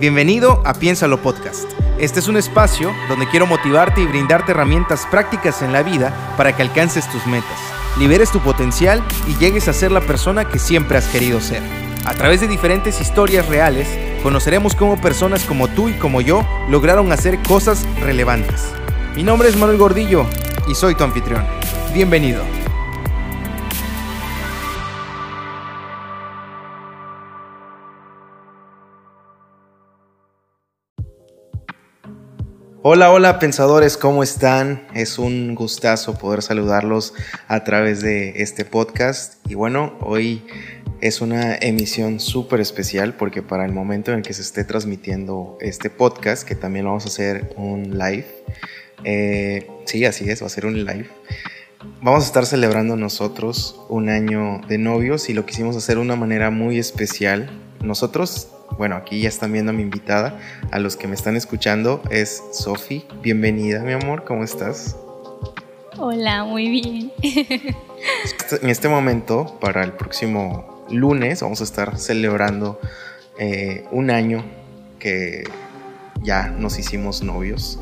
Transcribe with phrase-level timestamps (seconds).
[0.00, 1.70] Bienvenido a Piénsalo Podcast.
[1.98, 6.56] Este es un espacio donde quiero motivarte y brindarte herramientas prácticas en la vida para
[6.56, 7.58] que alcances tus metas,
[7.98, 11.62] liberes tu potencial y llegues a ser la persona que siempre has querido ser.
[12.06, 13.88] A través de diferentes historias reales,
[14.22, 18.72] conoceremos cómo personas como tú y como yo lograron hacer cosas relevantes.
[19.14, 20.24] Mi nombre es Manuel Gordillo
[20.66, 21.44] y soy tu anfitrión.
[21.92, 22.59] Bienvenido.
[32.82, 34.86] Hola, hola pensadores, ¿cómo están?
[34.94, 37.12] Es un gustazo poder saludarlos
[37.46, 39.34] a través de este podcast.
[39.50, 40.42] Y bueno, hoy
[41.02, 45.58] es una emisión súper especial porque para el momento en el que se esté transmitiendo
[45.60, 48.26] este podcast, que también vamos a hacer un live,
[49.04, 51.10] eh, sí, así es, va a ser un live.
[52.00, 56.16] Vamos a estar celebrando nosotros un año de novios y lo quisimos hacer de una
[56.16, 57.50] manera muy especial.
[57.80, 58.48] Nosotros
[58.80, 60.38] bueno, aquí ya están viendo a mi invitada.
[60.70, 63.04] A los que me están escuchando es Sofi.
[63.20, 64.96] Bienvenida, mi amor, ¿cómo estás?
[65.98, 67.12] Hola, muy bien.
[67.22, 72.80] en este momento, para el próximo lunes, vamos a estar celebrando
[73.38, 74.44] eh, un año
[74.98, 75.44] que
[76.22, 77.78] ya nos hicimos novios.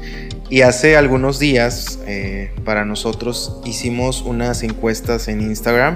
[0.50, 5.94] Y hace algunos días, eh, para nosotros, hicimos unas encuestas en Instagram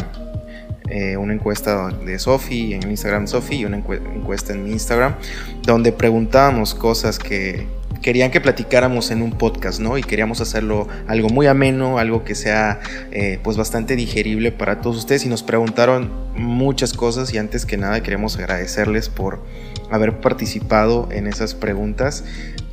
[0.94, 5.14] eh, una encuesta de Sofi en Instagram Sofi y una encuesta en mi Instagram
[5.62, 7.66] donde preguntábamos cosas que
[8.02, 9.96] querían que platicáramos en un podcast, ¿no?
[9.96, 14.98] Y queríamos hacerlo algo muy ameno, algo que sea eh, pues bastante digerible para todos
[14.98, 19.42] ustedes y nos preguntaron muchas cosas y antes que nada queremos agradecerles por
[19.90, 22.22] haber participado en esas preguntas.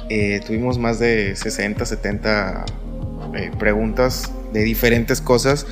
[0.10, 2.66] Eh, tuvimos más de 60, 70
[3.58, 5.66] preguntas de diferentes cosas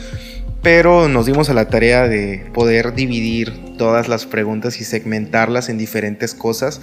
[0.61, 5.77] pero nos dimos a la tarea de poder dividir todas las preguntas y segmentarlas en
[5.77, 6.81] diferentes cosas.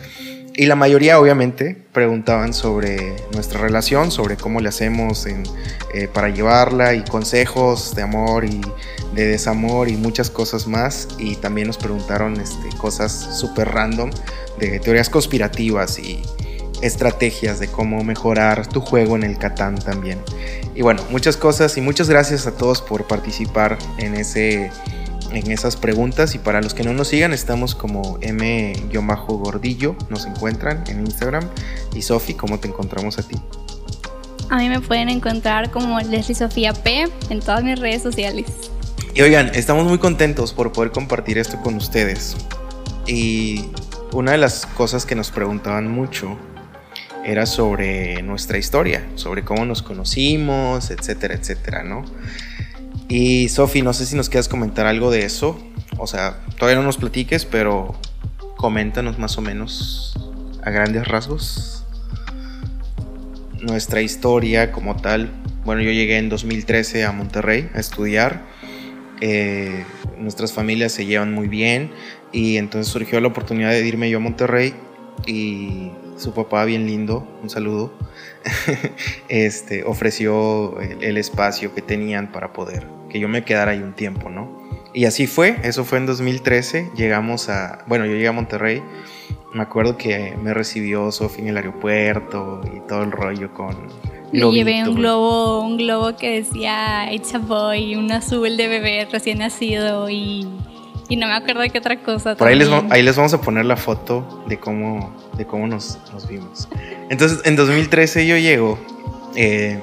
[0.57, 6.95] Y la mayoría obviamente preguntaban sobre nuestra relación, sobre cómo le hacemos eh, para llevarla
[6.95, 8.61] y consejos de amor y
[9.15, 11.09] de desamor y muchas cosas más.
[11.19, 14.11] Y también nos preguntaron este, cosas súper random
[14.61, 16.23] de teorías conspirativas y
[16.85, 20.21] estrategias de cómo mejorar tu juego en el Catán también.
[20.75, 24.71] Y bueno, muchas cosas y muchas gracias a todos por participar en ese
[25.33, 30.85] en esas preguntas y para los que no nos sigan estamos como m-gordillo nos encuentran
[30.87, 31.49] en Instagram
[31.93, 33.37] y Sofi, ¿cómo te encontramos a ti?
[34.51, 38.47] A mí me pueden encontrar como Leslie Sofía P en todas mis redes sociales.
[39.15, 42.37] Y oigan, estamos muy contentos por poder compartir esto con ustedes.
[43.07, 43.65] Y
[44.13, 46.37] una de las cosas que nos preguntaban mucho
[47.25, 52.05] era sobre nuestra historia, sobre cómo nos conocimos, etcétera, etcétera, ¿no?
[53.09, 55.59] Y Sofi, no sé si nos quieres comentar algo de eso.
[55.99, 57.95] O sea, todavía no nos platiques, pero
[58.57, 60.15] coméntanos más o menos
[60.63, 61.85] a grandes rasgos
[63.65, 65.31] nuestra historia como tal.
[65.65, 68.45] Bueno, yo llegué en 2013 a Monterrey a estudiar.
[69.21, 69.85] Eh,
[70.19, 71.91] nuestras familias se llevan muy bien
[72.33, 74.75] y entonces surgió la oportunidad de irme yo a Monterrey
[75.27, 77.93] y su papá bien lindo, un saludo,
[79.29, 84.29] este, ofreció el, espacio que tenían para poder que yo me quedara ahí un tiempo,
[84.29, 84.63] ¿no?
[84.93, 88.83] Y así fue, eso fue en 2013, llegamos a, bueno, yo llegué a Monterrey,
[89.53, 93.89] me acuerdo que me recibió Sofi en el aeropuerto y todo el rollo con...
[94.33, 99.07] Me llevé un globo, un globo que decía It's a boy, un azul de bebé
[99.11, 100.49] recién nacido y
[101.09, 102.35] y no me acuerdo de qué otra cosa.
[102.37, 105.99] Por ahí les, ahí les, vamos a poner la foto de cómo, de cómo nos,
[106.13, 106.69] nos vimos.
[107.11, 108.79] Entonces, en 2013 yo llego
[109.35, 109.81] eh,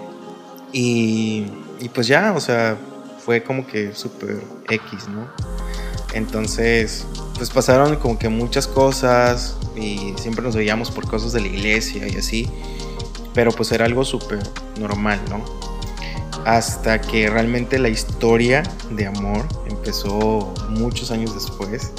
[0.72, 1.46] y,
[1.80, 2.78] y, pues ya, o sea,
[3.24, 5.28] fue como que súper X, ¿no?
[6.14, 7.06] Entonces,
[7.36, 12.08] pues pasaron como que muchas cosas y siempre nos veíamos por cosas de la iglesia
[12.08, 12.50] y así,
[13.34, 14.40] pero pues era algo súper
[14.80, 15.71] normal, ¿no?
[16.46, 21.92] Hasta que realmente la historia de amor empezó muchos años después,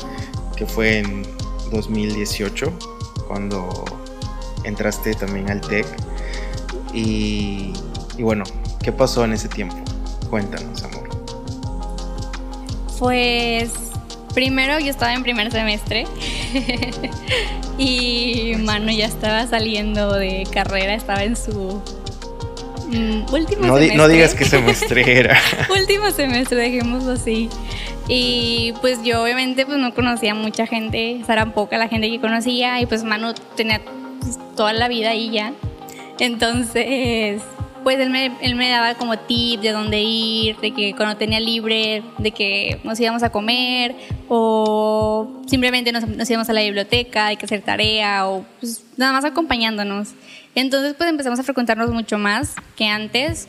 [0.57, 1.27] que fue en
[1.71, 2.73] 2018,
[3.29, 3.85] cuando
[4.65, 5.87] entraste también al TEC.
[6.93, 7.73] Y,
[8.19, 8.45] bueno,
[8.83, 9.77] ¿qué pasó en ese tiempo?
[10.29, 11.09] Cuéntanos, amor.
[12.99, 13.73] Pues
[14.35, 16.07] primero yo estaba en primer semestre
[17.79, 21.83] y Mano ya estaba saliendo de carrera, estaba en su
[22.93, 23.97] Mm, último no, semestre.
[23.97, 25.41] no digas que semestre era.
[25.71, 27.49] último semestre, dejémoslo así.
[28.09, 32.11] Y pues yo obviamente pues no conocía mucha gente, o sea, era poca la gente
[32.11, 33.81] que conocía y pues Manu tenía
[34.21, 35.55] pues, toda la vida ahí ya.
[36.19, 37.41] Entonces,
[37.83, 41.41] pues él me, él me daba como tips de dónde ir, de que cuando tenía
[41.41, 43.95] libre, de que nos íbamos a comer
[44.29, 49.13] o simplemente nos, nos íbamos a la biblioteca, hay que hacer tarea o pues, nada
[49.13, 50.11] más acompañándonos.
[50.55, 53.49] Entonces pues empezamos a frecuentarnos mucho más que antes.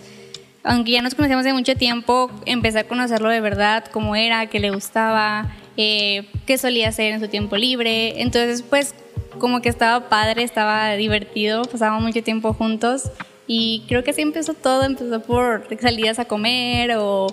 [0.64, 4.60] Aunque ya nos conocíamos de mucho tiempo, empecé a conocerlo de verdad, cómo era, qué
[4.60, 8.22] le gustaba, eh, qué solía hacer en su tiempo libre.
[8.22, 8.96] Entonces, pues,
[9.40, 13.12] como que estaba padre, estaba divertido, pasábamos mucho tiempo juntos
[13.46, 17.28] y creo que así empezó todo, empezó por salidas a comer o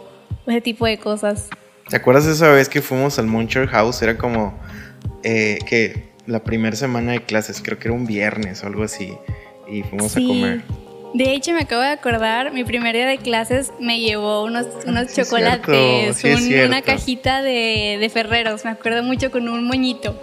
[0.46, 1.48] ese tipo de cosas.
[1.88, 4.02] ¿Te acuerdas esa vez que fuimos al Muncher House?
[4.02, 4.58] Era como
[5.22, 9.12] eh, que la primera semana de clases, creo que era un viernes o algo así,
[9.70, 10.62] y fuimos a comer.
[11.12, 15.12] De hecho, me acabo de acordar, mi primer día de clases me llevó unos, unos
[15.12, 16.22] chocolates,
[16.66, 20.14] una cajita de, de Ferreros, me acuerdo mucho con un moñito.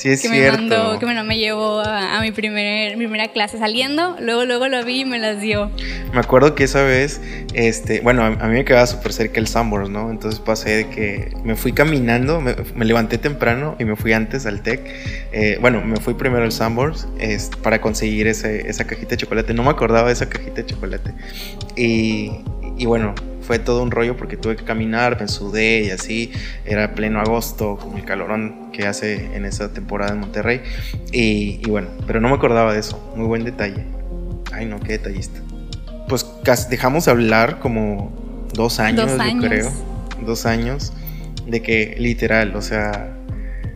[0.00, 0.62] Sí, es que cierto.
[0.62, 4.82] me mandó, que me, me llevó a, mi primer, primera clase saliendo, luego luego lo
[4.82, 5.70] vi y me las dio.
[6.14, 7.20] Me acuerdo que esa vez,
[7.52, 10.10] este, bueno, a, mí me quedaba súper cerca el Sambors, ¿no?
[10.10, 14.62] Entonces pasé de que me fui caminando, me, levanté temprano y me fui antes al
[14.62, 14.80] TEC.
[15.32, 17.06] Eh, bueno, me fui primero al Sambors
[17.62, 19.52] para conseguir ese, esa cajita de chocolate.
[19.52, 21.12] No me acordaba de esa cajita de chocolate.
[21.76, 22.40] Y,
[22.78, 23.14] y bueno,
[23.50, 26.30] fue todo un rollo porque tuve que caminar, me sudé y así.
[26.64, 30.60] Era pleno agosto, con el calorón que hace en esa temporada en Monterrey.
[31.10, 33.12] Y, bueno, pero no me acordaba de eso.
[33.16, 33.84] Muy buen detalle.
[34.52, 35.40] Ay, no, qué detallista.
[36.08, 36.24] Pues
[36.70, 39.72] dejamos de hablar como dos años, yo creo.
[40.24, 40.92] Dos años.
[41.48, 43.16] De que literal, o sea.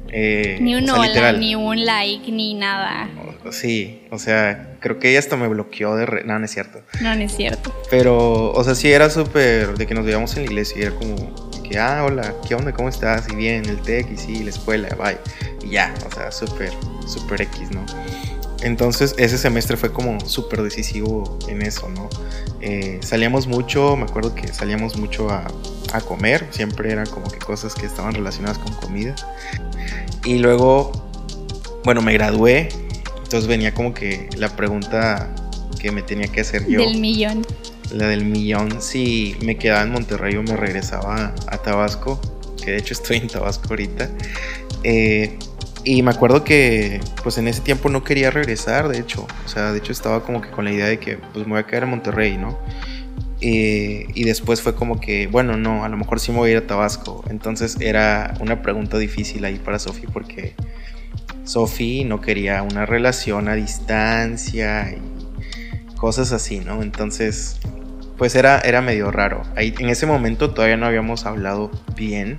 [0.06, 3.08] Eh, ni un hola, ni un like, ni nada.
[3.52, 6.22] Sí, o sea, creo que ella hasta me bloqueó de...
[6.24, 6.80] No, no es cierto.
[7.00, 7.74] No, no es cierto.
[7.90, 10.94] Pero, o sea, sí era súper de que nos veíamos en la iglesia y era
[10.94, 12.72] como que, ah, hola, ¿qué onda?
[12.72, 13.28] ¿Cómo estás?
[13.30, 15.18] Y bien, el TEC y sí, la escuela, bye.
[15.66, 16.72] Y ya, o sea, súper,
[17.06, 17.84] súper X, ¿no?
[18.62, 22.08] Entonces ese semestre fue como súper decisivo en eso, ¿no?
[22.62, 25.46] Eh, salíamos mucho, me acuerdo que salíamos mucho a,
[25.92, 29.14] a, comer, siempre eran como que cosas que estaban relacionadas con comida.
[30.24, 30.92] Y luego,
[31.84, 32.70] bueno, me gradué
[33.24, 35.34] entonces venía como que la pregunta
[35.80, 36.80] que me tenía que hacer yo.
[36.80, 37.44] Del millón.
[37.90, 42.20] La del millón, si me quedaba en Monterrey o me regresaba a Tabasco,
[42.62, 44.10] que de hecho estoy en Tabasco ahorita.
[44.84, 45.38] Eh,
[45.84, 49.26] y me acuerdo que pues en ese tiempo no quería regresar, de hecho.
[49.44, 51.60] O sea, de hecho estaba como que con la idea de que pues me voy
[51.60, 52.58] a quedar en Monterrey, ¿no?
[53.40, 56.52] Eh, y después fue como que, bueno, no, a lo mejor sí me voy a
[56.52, 57.24] ir a Tabasco.
[57.28, 60.54] Entonces era una pregunta difícil ahí para Sofi porque
[61.44, 66.82] Sophie no quería una relación a distancia y cosas así, ¿no?
[66.82, 67.60] Entonces,
[68.16, 69.42] pues era, era medio raro.
[69.56, 72.38] Ahí, en ese momento todavía no habíamos hablado bien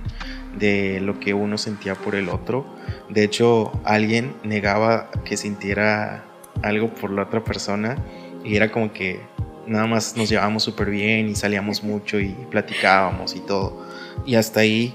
[0.58, 2.66] de lo que uno sentía por el otro.
[3.08, 6.24] De hecho, alguien negaba que sintiera
[6.62, 7.96] algo por la otra persona
[8.44, 9.20] y era como que
[9.66, 13.84] nada más nos llevábamos súper bien y salíamos mucho y platicábamos y todo.
[14.24, 14.94] Y hasta ahí,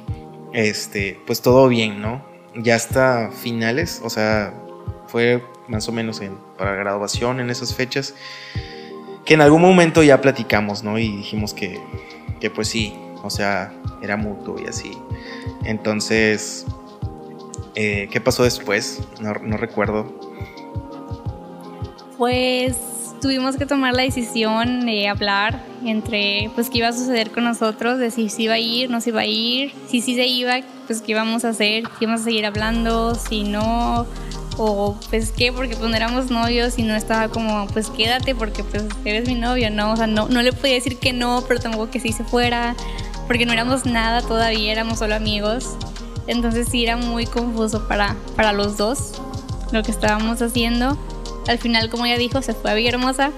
[0.53, 2.30] este, pues todo bien, ¿no?
[2.55, 4.53] Ya hasta finales, o sea,
[5.07, 8.13] fue más o menos en, para graduación en esas fechas,
[9.25, 10.97] que en algún momento ya platicamos, ¿no?
[10.97, 11.79] Y dijimos que,
[12.39, 14.97] que pues sí, o sea, era mutuo y así.
[15.63, 16.65] Entonces,
[17.75, 19.01] eh, ¿qué pasó después?
[19.21, 20.13] No, no recuerdo.
[22.17, 22.75] Pues
[23.21, 27.99] tuvimos que tomar la decisión de hablar entre pues qué iba a suceder con nosotros,
[27.99, 30.59] de si se iba a ir, no se iba a ir, si sí se iba,
[30.91, 34.05] pues qué íbamos a hacer, si íbamos a seguir hablando, si no,
[34.57, 38.61] o pues qué, porque pues no éramos novios y no estaba como pues quédate porque
[38.65, 39.93] pues eres mi novio, ¿no?
[39.93, 42.75] O sea, no, no le podía decir que no, pero tampoco que sí se fuera,
[43.25, 45.77] porque no éramos nada todavía, éramos solo amigos.
[46.27, 49.13] Entonces sí era muy confuso para, para los dos
[49.71, 50.97] lo que estábamos haciendo.
[51.47, 53.31] Al final, como ya dijo, se fue a Villahermosa,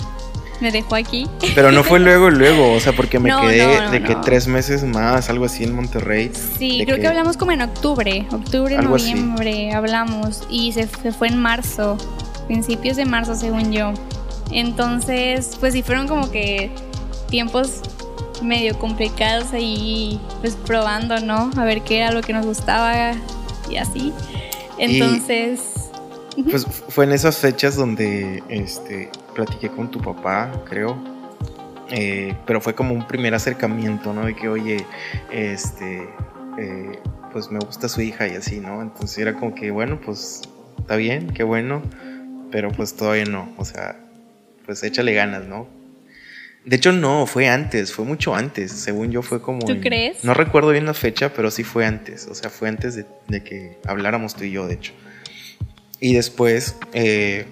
[0.63, 1.27] me dejó aquí.
[1.53, 5.29] Pero no fue luego, luego, o sea, porque me quedé de que tres meses más,
[5.29, 6.32] algo así en Monterrey.
[6.58, 7.08] Sí, creo que...
[7.08, 11.98] hablamos como en octubre, octubre, noviembre, hablamos y se, fue en marzo,
[12.48, 13.93] principios de marzo según yo.
[14.51, 16.72] Entonces, pues sí fueron como que
[17.29, 17.82] tiempos
[18.41, 21.51] medio complicados ahí, pues probando, ¿no?
[21.58, 23.13] A ver qué era lo que nos gustaba
[23.70, 24.13] y así.
[24.79, 25.60] Entonces...
[26.50, 30.98] Pues fue en esas fechas donde este, platiqué con tu papá, creo.
[31.90, 34.25] Eh, pero fue como un primer acercamiento, ¿no?
[34.25, 34.86] De que, oye,
[35.32, 36.08] este,
[36.58, 37.00] eh,
[37.32, 38.82] pues me gusta su hija y así, ¿no?
[38.82, 40.42] Entonces era como que, bueno, pues
[40.80, 41.82] está bien, qué bueno,
[42.52, 43.98] pero pues todavía no, o sea,
[44.66, 45.68] pues échale ganas, ¿no?
[46.66, 48.72] De hecho, no, fue antes, fue mucho antes.
[48.72, 49.66] Según yo, fue como.
[49.66, 50.24] ¿Tú crees?
[50.24, 52.25] No recuerdo bien la fecha, pero sí fue antes.
[52.28, 54.94] O sea, fue antes de que habláramos tú y yo, de hecho.
[56.00, 57.46] Y después, eh,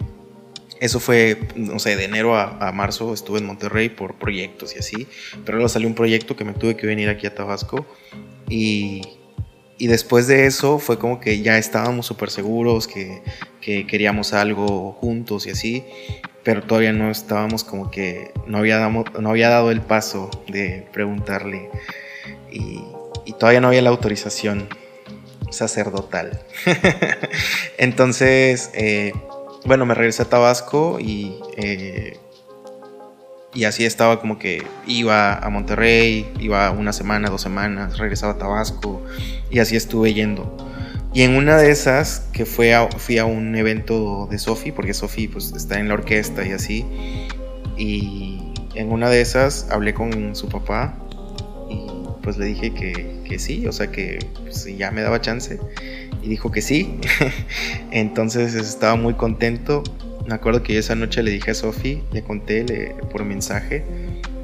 [0.82, 5.08] eso fue, no sé, de enero a, marzo estuve en Monterrey por proyectos y así,
[5.46, 7.86] pero luego salió un proyecto que me tuve que venir aquí a Tabasco
[8.50, 9.04] y,
[9.78, 13.22] y después de eso fue como que ya estábamos súper seguros que,
[13.62, 15.84] que, queríamos algo juntos y así,
[16.42, 20.88] pero todavía no estábamos como que no había, dado, no había dado el paso de
[20.92, 21.70] preguntarle
[22.52, 22.82] y,
[23.40, 24.68] todavía no había la autorización
[25.52, 26.44] sacerdotal.
[27.78, 29.14] Entonces, eh,
[29.66, 32.18] bueno, me regresé a Tabasco y, eh,
[33.54, 38.38] y así estaba como que iba a Monterrey, iba una semana, dos semanas, regresaba a
[38.38, 39.02] Tabasco
[39.50, 40.56] y así estuve yendo.
[41.14, 45.28] Y en una de esas, que fue fui a un evento de Sofi, porque Sofi
[45.28, 46.86] pues, está en la orquesta y así,
[47.78, 50.98] y en una de esas hablé con su papá
[51.70, 51.86] y
[52.24, 55.60] pues le dije que, que sí, o sea que pues, ya me daba chance
[56.22, 57.00] y dijo que sí.
[57.92, 59.84] Entonces estaba muy contento.
[60.28, 63.84] Me acuerdo que esa noche le dije a Sofi, le conté por mensaje.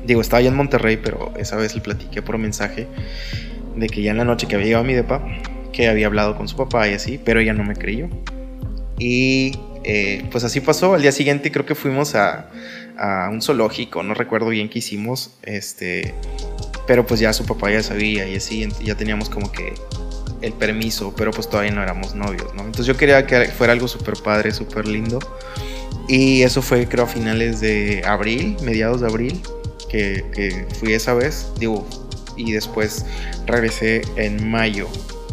[0.06, 2.88] Digo, estaba ya en Monterrey, pero esa vez le platiqué por mensaje
[3.76, 5.24] de que ya en la noche que había llegado a mi depa,
[5.72, 8.10] que había hablado con su papá y así, pero ella no me creyó.
[8.98, 9.54] Y
[9.84, 10.96] eh, pues así pasó.
[10.96, 12.50] Al día siguiente creo que fuimos a,
[12.98, 16.14] a, un zoológico, no recuerdo bien qué hicimos, este,
[16.88, 19.74] pero pues ya su papá ya sabía y así, ya teníamos como que
[20.42, 22.62] el permiso, pero pues todavía no éramos novios, ¿no?
[22.62, 25.20] Entonces yo quería que fuera algo súper padre, súper lindo.
[26.08, 29.42] Y eso fue creo a finales de abril, mediados de abril,
[29.90, 31.86] que, fui esa vez, digo,
[32.36, 33.06] y después
[33.46, 34.88] regresé en mayo,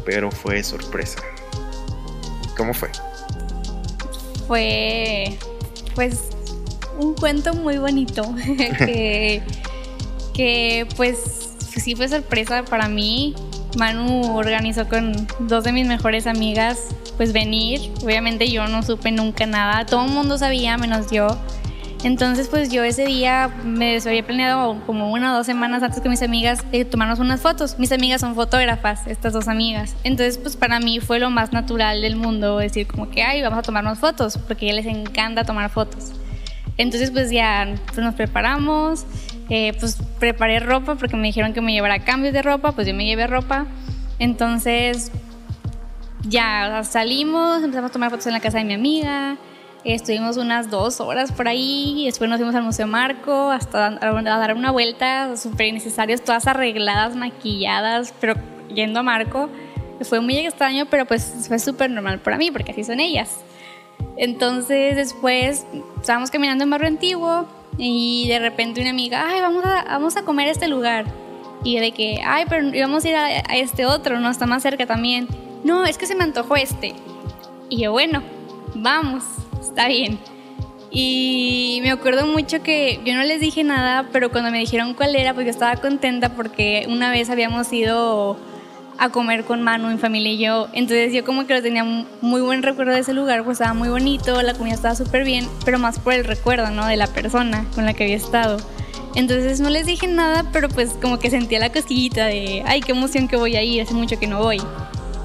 [0.05, 1.21] pero fue sorpresa.
[2.57, 2.91] ¿Cómo fue?
[4.49, 5.39] Fue,
[5.95, 6.21] pues,
[6.99, 8.35] un cuento muy bonito,
[8.79, 9.43] que,
[10.35, 11.19] que pues
[11.85, 13.35] sí fue sorpresa para mí,
[13.77, 16.79] Manu organizó con dos de mis mejores amigas
[17.17, 17.81] pues venir.
[18.03, 21.39] Obviamente yo no supe nunca nada, todo el mundo sabía menos yo.
[22.05, 26.09] Entonces pues yo ese día me había planeado como una o dos semanas antes que
[26.11, 27.79] mis amigas de tomarnos unas fotos.
[27.79, 29.97] Mis amigas son fotógrafas, estas dos amigas.
[30.05, 33.59] Entonces pues para mí fue lo más natural del mundo decir como que, ay, vamos
[33.59, 36.13] a tomarnos fotos, porque a ellas les encanta tomar fotos.
[36.77, 39.07] Entonces pues ya pues, nos preparamos,
[39.51, 42.95] eh, pues preparé ropa porque me dijeron que me llevara cambios de ropa, pues yo
[42.95, 43.67] me llevé ropa.
[44.19, 45.11] Entonces
[46.27, 49.37] ya salimos, empezamos a tomar fotos en la casa de mi amiga,
[49.85, 54.55] estuvimos unas dos horas por ahí, después nos fuimos al Museo Marco hasta a dar
[54.55, 58.35] una vuelta, súper innecesarios, todas arregladas, maquilladas, pero
[58.75, 59.51] yendo a Marco.
[60.03, 63.41] Fue muy extraño, pero pues fue súper normal para mí, porque así son ellas.
[64.17, 65.67] Entonces después
[66.01, 67.47] estábamos caminando en Barrio Antiguo
[67.79, 71.07] y de repente una amiga, ay, vamos a, vamos a comer a este lugar.
[71.63, 74.31] Y de que, ay, pero íbamos a ir a, a este otro, ¿no?
[74.31, 75.29] Está más cerca también.
[75.65, 76.95] No, es que se me antojó este.
[77.71, 78.23] Y yo, bueno,
[78.75, 79.25] vamos,
[79.61, 80.19] está bien.
[80.91, 85.17] Y me acuerdo mucho que yo no les dije nada, pero cuando me dijeron cuál
[85.17, 88.37] era, pues yo estaba contenta porque una vez habíamos ido
[88.99, 90.69] a comer con Manu, mi familia y yo.
[90.73, 91.85] Entonces yo como que lo tenía
[92.21, 95.49] muy buen recuerdo de ese lugar, pues estaba muy bonito, la comida estaba súper bien,
[95.65, 96.87] pero más por el recuerdo, ¿no?
[96.87, 98.59] De la persona con la que había estado.
[99.15, 102.93] Entonces no les dije nada, pero pues como que sentía la cosquillita de, ay, qué
[102.93, 104.61] emoción que voy a ir, hace mucho que no voy.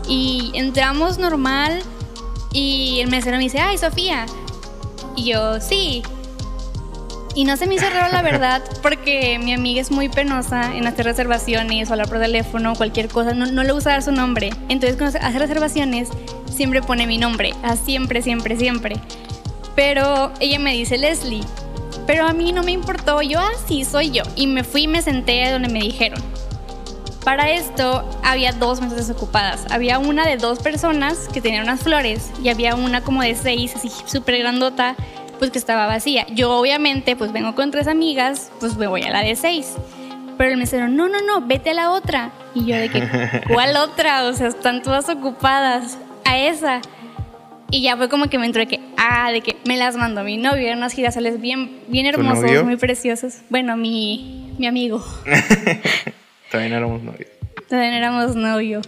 [0.08, 1.82] Y entramos normal
[2.52, 4.26] y el mesero me dice, ay, Sofía.
[5.16, 6.04] Y yo, sí.
[7.36, 10.88] Y no se me hizo raro la verdad porque mi amiga es muy penosa en
[10.88, 14.50] hacer reservaciones o hablar por teléfono, cualquier cosa, no, no le gusta dar su nombre.
[14.68, 16.10] Entonces cuando hace reservaciones
[16.52, 18.96] siempre pone mi nombre, a siempre, siempre, siempre.
[19.76, 21.44] Pero ella me dice Leslie,
[22.06, 24.24] pero a mí no me importó, yo así ah, soy yo.
[24.36, 26.20] Y me fui y me senté donde me dijeron.
[27.24, 29.66] Para esto había dos mesas desocupadas.
[29.70, 33.76] Había una de dos personas que tenían unas flores y había una como de seis,
[33.76, 34.96] así súper grandota,
[35.40, 36.28] pues que estaba vacía.
[36.28, 39.74] Yo obviamente pues vengo con tres amigas, pues me voy a la de seis.
[40.38, 42.32] Pero el mesero, no, no, no, vete a la otra.
[42.54, 43.04] Y yo de que,
[43.54, 44.26] ¿cuál otra?
[44.26, 45.98] O sea, están todas ocupadas.
[46.26, 46.82] A esa.
[47.72, 50.24] Y ya fue como que me entró de que, ah, de que me las mandó
[50.24, 50.66] mi novio.
[50.66, 53.40] Eran unos girasoles bien, bien hermosos, muy preciosos.
[53.50, 55.04] Bueno, mi, mi amigo.
[56.52, 57.30] También éramos novios.
[57.68, 58.88] También éramos novios.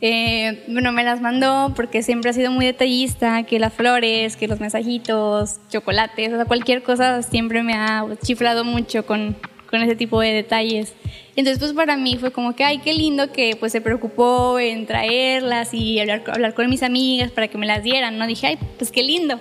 [0.00, 4.46] Eh, bueno, me las mandó porque siempre ha sido muy detallista, que las flores, que
[4.46, 9.36] los mensajitos, chocolates, o sea, cualquier cosa siempre me ha chiflado mucho con,
[9.70, 10.94] con ese tipo de detalles.
[11.34, 14.86] Entonces, pues para mí fue como que, ay, qué lindo que pues se preocupó en
[14.86, 18.26] traerlas y hablar, hablar con mis amigas para que me las dieran, ¿no?
[18.26, 19.38] Dije, ay, pues qué lindo.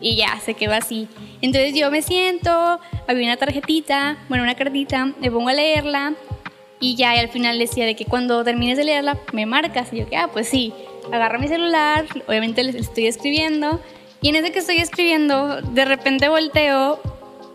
[0.00, 1.08] Y ya, se quedó así.
[1.42, 6.14] Entonces yo me siento, había una tarjetita, bueno, una cartita, me pongo a leerla
[6.84, 9.90] y ya al final decía de que cuando termines de leerla me marcas.
[9.90, 10.74] Y yo que, ah, pues sí,
[11.10, 13.80] agarro mi celular, obviamente les estoy escribiendo
[14.20, 17.00] Y en ese que estoy escribiendo, de repente volteo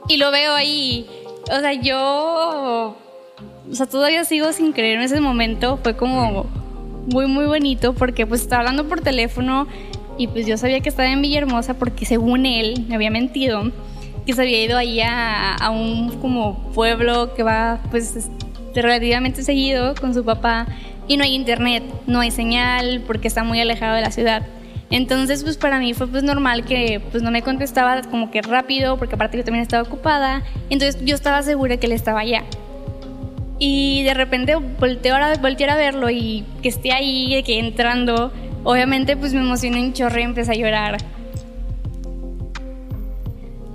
[0.08, 1.06] y lo veo ahí.
[1.52, 2.98] O sea, yo,
[3.72, 5.78] o sea, todavía sigo sin creer en ese momento.
[5.84, 6.48] Fue como
[7.06, 9.68] muy, muy bonito porque pues estaba hablando por teléfono
[10.18, 13.72] y pues yo sabía que estaba en Villahermosa porque según él me había mentido
[14.26, 18.30] que se había ido ahí a, a un como pueblo que va pues
[18.76, 20.68] relativamente seguido con su papá
[21.08, 24.46] y no hay internet, no hay señal porque está muy alejado de la ciudad.
[24.92, 28.98] Entonces, pues para mí fue pues normal que pues no me contestaba como que rápido,
[28.98, 30.44] porque aparte yo también estaba ocupada.
[30.70, 32.44] Entonces yo estaba segura que él estaba allá.
[33.60, 38.32] Y de repente volteo a, a verlo y que esté ahí, que entrando,
[38.64, 40.98] obviamente pues me emocioné un chorro y empecé a llorar.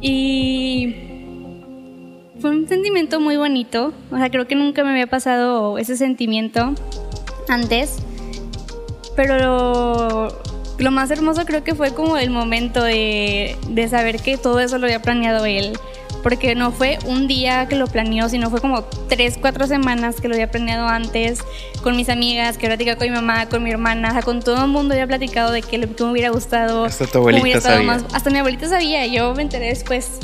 [0.00, 1.03] Y
[2.44, 3.94] fue un sentimiento muy bonito.
[4.10, 6.74] O sea, creo que nunca me había pasado ese sentimiento
[7.48, 7.96] antes.
[9.16, 10.28] Pero
[10.76, 14.76] lo más hermoso creo que fue como el momento de, de, saber que todo eso
[14.76, 15.72] lo había planeado él.
[16.22, 20.28] Porque no fue un día que lo planeó, sino fue como tres, cuatro semanas que
[20.28, 21.38] lo había planeado antes
[21.82, 24.66] con mis amigas, que platicado con mi mamá, con mi hermana, o sea, con todo
[24.66, 26.84] el mundo había platicado de que, me hubiera gustado.
[26.84, 28.04] Hasta tu abuelita sabía.
[28.12, 30.20] hasta mi abuelita sabía, yo me enteré después.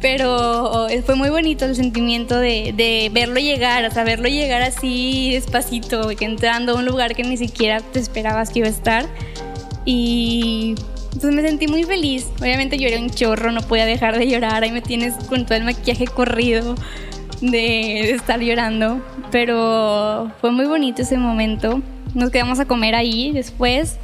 [0.00, 5.32] Pero fue muy bonito el sentimiento de, de verlo llegar, o sea, verlo llegar así
[5.32, 9.06] despacito, entrando a un lugar que ni siquiera te esperabas que iba a estar.
[9.84, 10.74] Y
[11.20, 12.28] pues me sentí muy feliz.
[12.40, 14.62] Obviamente lloré un chorro, no podía dejar de llorar.
[14.62, 16.74] Ahí me tienes con todo el maquillaje corrido
[17.40, 19.02] de, estar llorando.
[19.30, 21.82] Pero fue muy bonito ese momento.
[22.14, 23.98] Nos quedamos a comer ahí después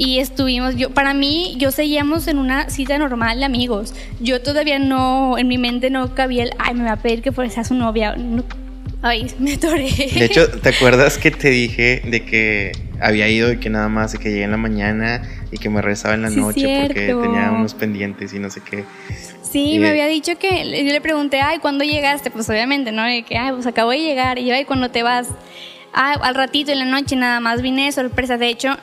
[0.00, 3.94] y estuvimos, yo, para mí, yo seguíamos en una cita normal de amigos.
[4.18, 7.32] Yo todavía no, en mi mente no cabía el, ay, me va a pedir que
[7.32, 8.16] fuera su novia.
[9.02, 9.90] ay, me atoré.
[9.90, 14.12] De hecho, ¿te acuerdas que te dije de que había ido y que nada más,
[14.12, 15.20] de que llegué en la mañana
[15.52, 18.86] y que me rezaba en la noche porque tenía unos pendientes y no sé qué?
[19.42, 22.30] Sí, me había dicho que, yo le pregunté, ay, ¿cuándo llegaste?
[22.30, 23.02] Pues obviamente, ¿no?
[23.02, 24.38] De que, ay, pues acabo de llegar.
[24.38, 25.28] Y yo, ay, ¿cuándo te vas?
[25.92, 28.38] Ah, al ratito en la noche nada más vine de sorpresa.
[28.38, 28.78] De hecho,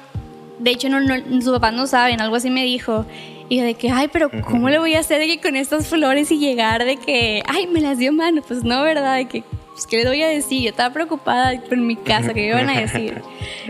[0.60, 3.06] de hecho no, no, sus papás no saben, algo así me dijo.
[3.50, 5.88] Y yo de que, ay, pero ¿cómo le voy a hacer de que con estas
[5.88, 8.42] flores y llegar de que, ay, me las dio mano?
[8.46, 9.16] Pues no, ¿verdad?
[9.16, 10.63] De que, pues, ¿qué le voy a decir?
[10.63, 13.22] Yo estaba preocupada por mi casa, ¿qué me iban a decir?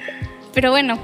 [0.53, 0.97] Pero bueno,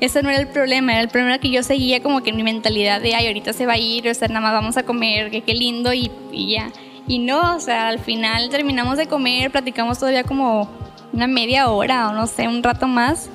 [0.00, 2.42] ese no era el problema, era el problema que yo seguía como que en mi
[2.42, 5.30] mentalidad de, ay, ahorita se va a ir, o sea, nada más vamos a comer,
[5.30, 6.70] que qué lindo y, y ya.
[7.06, 10.68] Y no, o sea, al final terminamos de comer, platicamos todavía como
[11.12, 13.30] una media hora o no sé, un rato más.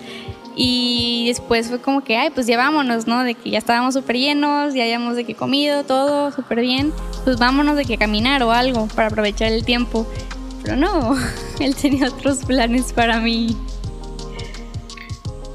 [0.56, 3.24] Y después fue como que, ay, pues ya vámonos, ¿no?
[3.24, 6.94] De que ya estábamos súper llenos, ya habíamos de que comido todo súper bien.
[7.24, 10.06] Pues vámonos de que caminar o algo para aprovechar el tiempo.
[10.64, 11.16] Pero no,
[11.60, 13.56] él tenía otros planes para mí.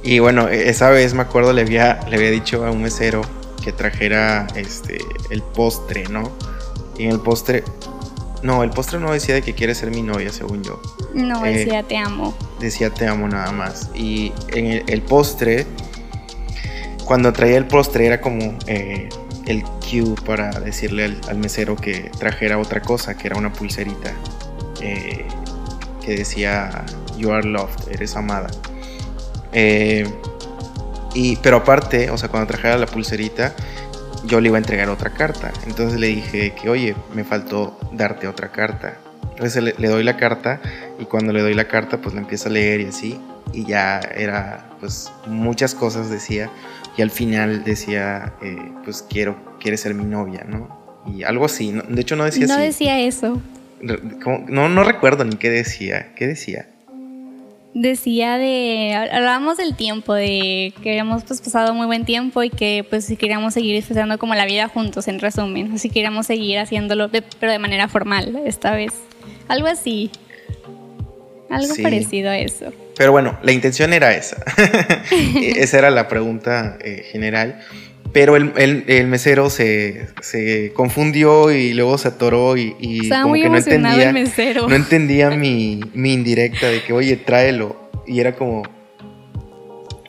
[0.03, 3.23] Y bueno, e-, esa vez me acuerdo le había, le había dicho a un mesero
[3.63, 4.99] que trajera este
[5.31, 6.31] el postre, ¿no?
[6.97, 7.65] Y en el postre
[8.47, 10.81] no, el postre no decía de que quiere ser mi novia, según yo.
[11.13, 12.33] No, eh, decía te amo.
[12.61, 13.91] Decía te amo nada más.
[13.93, 15.67] Y en el, postre,
[17.05, 19.09] cuando traía el postre era como eh,
[19.47, 24.13] el cue para decirle al, mesero que trajera otra cosa, que era una pulserita
[24.81, 25.27] eh,
[26.05, 26.87] que decía
[27.19, 28.47] You are loved, eres amada.
[29.53, 33.57] y, pero aparte, o sea, cuando trajera la pulserita,
[34.27, 35.53] yo le iba a entregar otra carta.
[35.67, 38.99] Entonces le dije que, oye, me faltó darte otra carta.
[39.31, 40.61] Entonces le, doy la carta
[40.99, 43.21] y cuando le doy la carta, pues la empieza a leer y así.
[43.53, 46.51] Y ya era, pues, muchas cosas decía.
[46.97, 51.05] Y al final decía, eh, pues, quiero, quieres ser mi novia, ¿no?
[51.07, 51.73] Y algo así.
[51.89, 52.61] De hecho, no decía no así.
[52.61, 53.41] No decía eso.
[54.49, 56.15] No, no recuerdo ni qué decía.
[56.17, 56.69] ¿Qué decía?
[57.81, 62.87] Decía de, hablábamos del tiempo, de que habíamos pues, pasado muy buen tiempo y que
[62.89, 67.11] pues si queríamos seguir disfrutando como la vida juntos, en resumen, si queríamos seguir haciéndolo,
[67.11, 68.95] pero de manera formal esta vez.
[69.49, 70.11] Algo así.
[71.51, 72.73] Algo parecido a eso.
[72.97, 74.43] Pero bueno, la intención era esa.
[75.37, 77.61] esa era la pregunta eh, general.
[78.17, 84.11] Pero el, mesero se, confundió y luego se atoró y, como que no entendía,
[84.67, 87.77] no entendía mi, indirecta de que, oye, tráelo.
[88.07, 88.63] Y era como,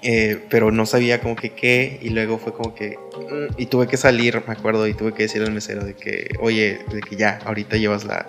[0.04, 3.88] eh, pero no sabía como que qué y luego fue como que, mm, y tuve
[3.88, 7.18] que salir, me acuerdo, y tuve que decirle al mesero de que, oye, de que
[7.18, 8.26] ya, ahorita llevas la,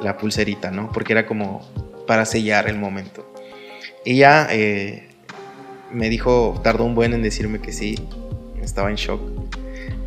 [0.00, 0.90] la pulserita, ¿no?
[0.90, 1.70] Porque era como
[2.06, 3.30] para sellar el momento.
[4.06, 5.06] Y ya eh,
[5.92, 7.96] me dijo, tardó un buen en decirme que sí,
[8.68, 9.20] estaba en shock.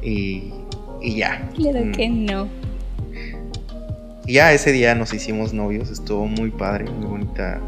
[0.01, 0.53] Y,
[1.01, 1.49] y ya.
[1.55, 1.91] Claro mm.
[1.91, 2.49] que no.
[4.25, 7.59] ya ese día nos hicimos novios, estuvo muy padre, muy bonita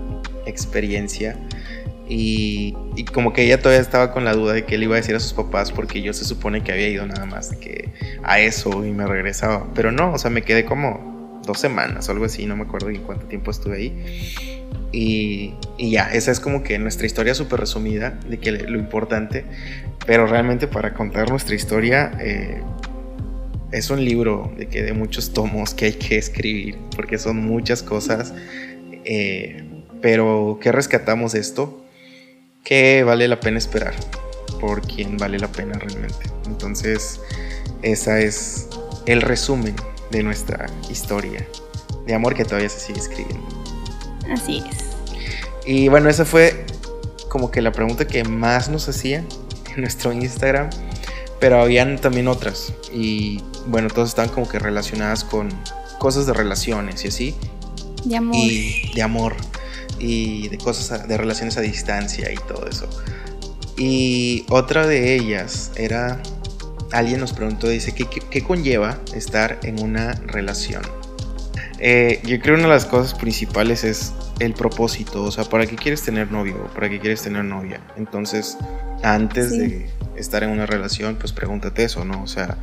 [0.46, 1.38] experiencia.
[2.08, 4.98] Y, y, como que ella todavía estaba con la duda de que él iba a
[4.98, 8.40] decir a sus papás porque yo se supone que había ido nada más que a
[8.40, 9.68] eso y me regresaba.
[9.74, 12.90] Pero no, o sea, me quedé como dos semanas o algo así, no me acuerdo
[12.90, 14.34] en cuánto tiempo estuve ahí.
[14.92, 19.46] Y, y ya, esa es como que nuestra historia súper resumida de que lo importante.
[20.06, 22.62] Pero realmente para contar nuestra historia eh,
[23.72, 27.82] es un libro de, que de muchos tomos que hay que escribir porque son muchas
[27.84, 28.34] cosas.
[29.06, 29.64] Eh,
[30.02, 31.84] pero ¿qué rescatamos de esto?
[32.64, 33.94] que vale la pena esperar
[34.60, 36.32] por quien vale la pena realmente.
[36.46, 37.20] Entonces,
[37.82, 38.70] esa es
[39.06, 39.76] el resumen
[40.12, 41.46] de nuestra historia
[42.06, 43.48] de amor que todavía se sigue escribiendo.
[44.32, 44.78] Así es.
[45.66, 46.66] Y bueno, esa fue
[47.28, 49.26] como que la pregunta que más nos hacían
[49.76, 50.70] en nuestro Instagram,
[51.40, 52.74] pero habían también otras.
[52.92, 55.50] Y bueno, todas están como que relacionadas con
[56.00, 57.36] cosas de relaciones y así.
[58.06, 58.36] De amor.
[58.36, 59.36] Y de amor
[60.00, 62.90] y de cosas, de relaciones a distancia y todo eso.
[63.78, 66.22] Y otra de ellas era,
[66.92, 70.84] alguien nos preguntó, dice, ¿qué, qué, conlleva estar en una relación?
[71.80, 75.76] Eh, yo creo una de las cosas principales es el propósito, o sea, ¿para qué
[75.76, 76.70] quieres tener novio?
[76.74, 77.82] ¿Para qué quieres tener novia?
[77.98, 78.58] Entonces,
[79.04, 82.24] antes de estar en una relación, pues pregúntate eso, ¿no?
[82.24, 82.58] O sea,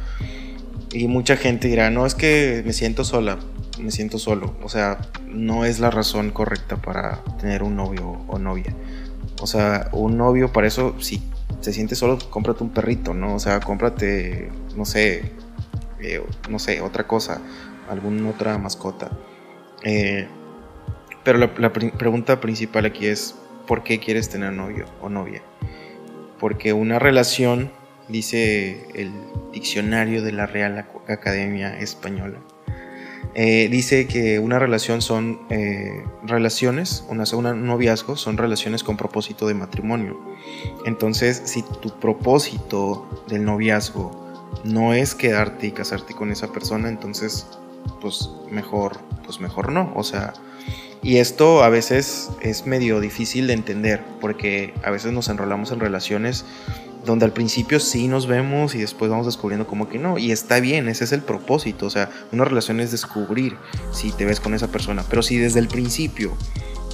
[0.92, 3.38] y mucha gente dirá, no, es que me siento sola
[3.80, 4.54] me siento solo.
[4.62, 8.74] O sea, no es la razón correcta para tener un novio o novia.
[9.40, 11.22] O sea, un novio, para eso, si
[11.62, 13.34] te sientes solo, cómprate un perrito, ¿no?
[13.34, 15.32] O sea, cómprate, no sé,
[16.00, 17.40] eh, no sé, otra cosa,
[17.88, 19.10] alguna otra mascota.
[19.82, 20.28] Eh,
[21.24, 23.34] pero la, la pregunta principal aquí es,
[23.66, 25.42] ¿por qué quieres tener novio o novia?
[26.40, 27.70] Porque una relación,
[28.08, 29.12] dice el
[29.52, 32.38] diccionario de la Real Academia Española,
[33.34, 39.46] eh, dice que una relación son eh, relaciones, una, un noviazgo son relaciones con propósito
[39.46, 40.18] de matrimonio.
[40.84, 44.30] Entonces, si tu propósito del noviazgo
[44.64, 47.46] no es quedarte y casarte con esa persona, entonces,
[48.00, 49.92] pues mejor, pues mejor no.
[49.94, 50.32] O sea,
[51.02, 55.80] y esto a veces es medio difícil de entender, porque a veces nos enrolamos en
[55.80, 56.44] relaciones
[57.04, 60.18] donde al principio sí nos vemos y después vamos descubriendo como que no.
[60.18, 61.86] Y está bien, ese es el propósito.
[61.86, 63.56] O sea, una relación es descubrir
[63.92, 65.04] si te ves con esa persona.
[65.08, 66.36] Pero si desde el principio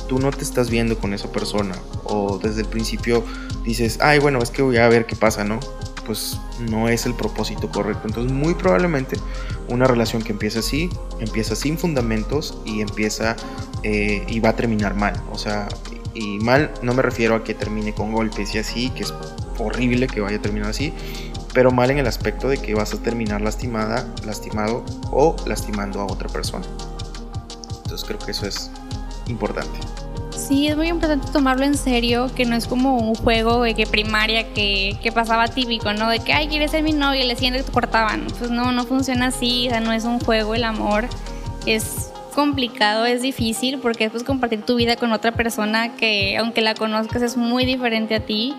[0.08, 3.24] tú no te estás viendo con esa persona o desde el principio
[3.64, 5.58] dices, ay, bueno, es que voy a ver qué pasa, ¿no?
[6.06, 6.38] Pues
[6.70, 8.06] no es el propósito correcto.
[8.06, 9.18] Entonces, muy probablemente
[9.68, 10.88] una relación que empieza así,
[11.18, 13.36] empieza sin fundamentos y empieza
[13.82, 15.20] eh, y va a terminar mal.
[15.32, 15.68] O sea,
[16.14, 19.12] y mal no me refiero a que termine con golpes y así, que es
[19.58, 20.92] horrible que vaya a terminar así,
[21.52, 26.04] pero mal en el aspecto de que vas a terminar lastimada, lastimado o lastimando a
[26.04, 26.66] otra persona.
[27.84, 28.70] Entonces creo que eso es
[29.26, 29.78] importante.
[30.46, 33.84] Sí, es muy importante tomarlo en serio, que no es como un juego de que
[33.84, 36.08] primaria que, que pasaba típico, ¿no?
[36.08, 38.28] De que, ay, quieres ser mi novia y le sientes te cortaban.
[38.38, 41.08] Pues no, no funciona así, o sea, no es un juego el amor.
[41.66, 46.60] Es complicado, es difícil, porque es pues, compartir tu vida con otra persona que, aunque
[46.60, 48.54] la conozcas, es muy diferente a ti.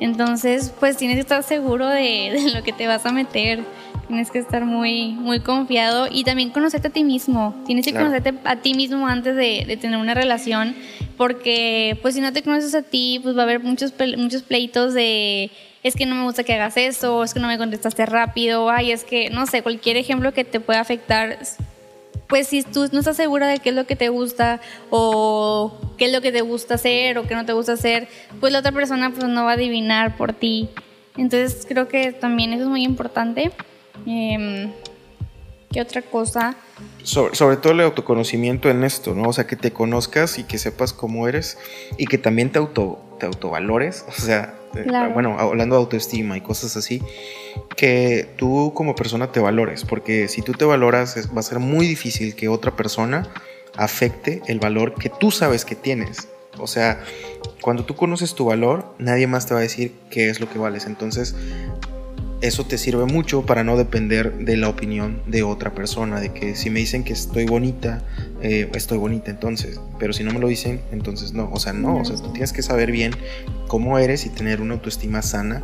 [0.00, 3.62] Entonces, pues tienes que estar seguro de, lo que te vas a meter.
[4.06, 7.54] Tienes que estar muy, muy confiado y también conocerte a ti mismo.
[7.66, 10.74] Tienes que conocerte a ti mismo antes de, tener una relación,
[11.16, 14.94] porque pues si no te conoces a ti, pues va a haber muchos, muchos pleitos
[14.94, 15.50] de
[15.82, 18.90] es que no me gusta que hagas eso, es que no me contestaste rápido, ay,
[18.90, 21.38] es que, no sé, cualquier ejemplo que te pueda afectar
[22.26, 26.06] pues si tú no estás segura de qué es lo que te gusta o qué
[26.06, 28.08] es lo que te gusta hacer o qué no te gusta hacer,
[28.40, 30.68] pues la otra persona pues no va a adivinar por ti.
[31.16, 33.52] Entonces creo que también eso es muy importante.
[34.06, 34.70] Eh,
[35.74, 36.54] ¿Qué otra cosa?
[37.02, 39.30] Sobre, sobre, todo el autoconocimiento en esto, ¿no?
[39.30, 41.58] O sea, que te conozcas y que sepas cómo eres
[41.98, 44.04] y que también te, auto, te autovalores.
[44.08, 47.02] O sea, eh, bueno, hablando de autoestima y cosas así,
[47.76, 51.88] que tú como persona te valores, porque si tú te valoras va a ser muy
[51.88, 53.28] difícil que otra persona
[53.76, 56.28] afecte el valor que tú sabes que tienes.
[56.58, 57.02] O sea,
[57.60, 60.58] cuando tú conoces tu valor, nadie más te va a decir qué es lo que
[60.58, 60.86] vales.
[60.86, 61.34] Entonces,
[62.46, 66.54] eso te sirve mucho para no depender de la opinión de otra persona, de que
[66.54, 68.02] si me dicen que estoy bonita,
[68.42, 71.96] eh, estoy bonita entonces, pero si no me lo dicen, entonces no, o sea, no,
[71.96, 73.12] o sea, tú tienes que saber bien
[73.66, 75.62] cómo eres y tener una autoestima sana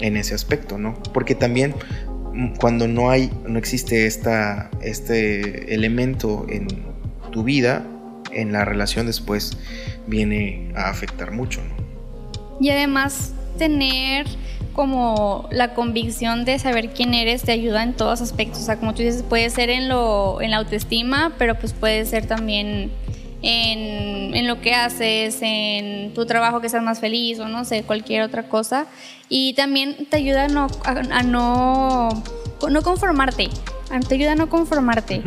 [0.00, 1.02] en ese aspecto, ¿no?
[1.14, 1.74] Porque también
[2.34, 6.68] mm, cuando no hay, no existe esta, este elemento en
[7.32, 7.86] tu vida,
[8.32, 9.56] en la relación después
[10.06, 11.88] viene a afectar mucho, ¿no?
[12.60, 14.26] Y además tener
[14.72, 18.60] como la convicción de saber quién eres te ayuda en todos aspectos.
[18.60, 22.06] O sea, como tú dices, puede ser en, lo, en la autoestima, pero pues puede
[22.06, 22.92] ser también
[23.42, 27.82] en, en, lo que haces, en tu trabajo que seas más feliz o no sé,
[27.82, 28.86] cualquier otra cosa.
[29.28, 32.08] Y también te ayuda a no, a, no,
[32.70, 33.48] no conformarte,
[34.08, 35.22] te ayuda a no conformarte.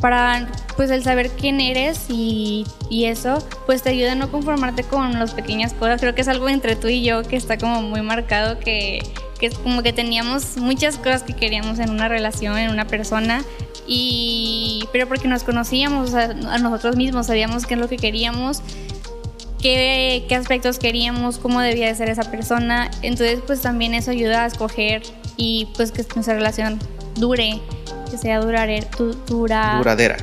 [0.00, 4.84] Para pues el saber quién eres y, y, eso, pues te ayuda a no conformarte
[4.84, 6.00] con las pequeñas cosas.
[6.00, 9.00] Creo que es algo entre tú y yo que está como muy marcado que
[9.38, 13.44] que como que teníamos muchas cosas que queríamos en una relación, en una persona,
[13.86, 18.62] y, pero porque nos conocíamos a nosotros mismos, sabíamos qué es lo que queríamos,
[19.60, 24.44] qué, qué, aspectos queríamos, cómo debía de ser esa persona, entonces pues también eso ayuda
[24.44, 25.02] a escoger
[25.36, 26.78] y pues que nuestra relación
[27.18, 27.60] dure,
[28.10, 28.86] que sea durare,
[29.26, 30.16] dura, duradera.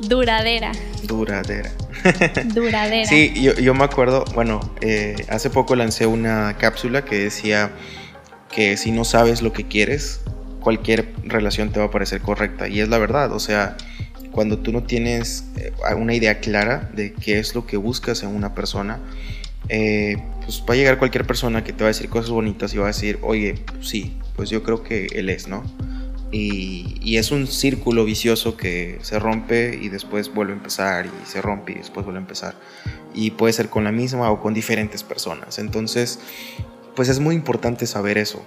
[0.00, 0.72] Duradera.
[1.04, 1.70] Duradera.
[2.54, 3.08] Duradera.
[3.08, 7.70] Sí, yo, yo me acuerdo, bueno, eh, hace poco lancé una cápsula que decía
[8.50, 10.20] que si no sabes lo que quieres,
[10.60, 12.68] cualquier relación te va a parecer correcta.
[12.68, 13.76] Y es la verdad, o sea,
[14.32, 18.30] cuando tú no tienes eh, una idea clara de qué es lo que buscas en
[18.30, 18.98] una persona,
[19.68, 22.78] eh, pues va a llegar cualquier persona que te va a decir cosas bonitas y
[22.78, 25.62] va a decir, oye, sí, pues yo creo que él es, ¿no?
[26.32, 31.42] Y, es un círculo vicioso que se rompe y después vuelve a empezar y se
[31.42, 32.54] rompe y después vuelve a empezar.
[33.14, 35.58] Y puede ser con la misma o con diferentes personas.
[35.58, 36.18] Entonces,
[36.96, 38.42] pues es muy importante saber eso,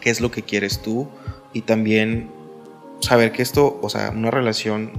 [0.00, 1.08] qué es lo que quieres tú
[1.52, 2.30] y también
[3.00, 4.92] saber que esto, o sea, una relación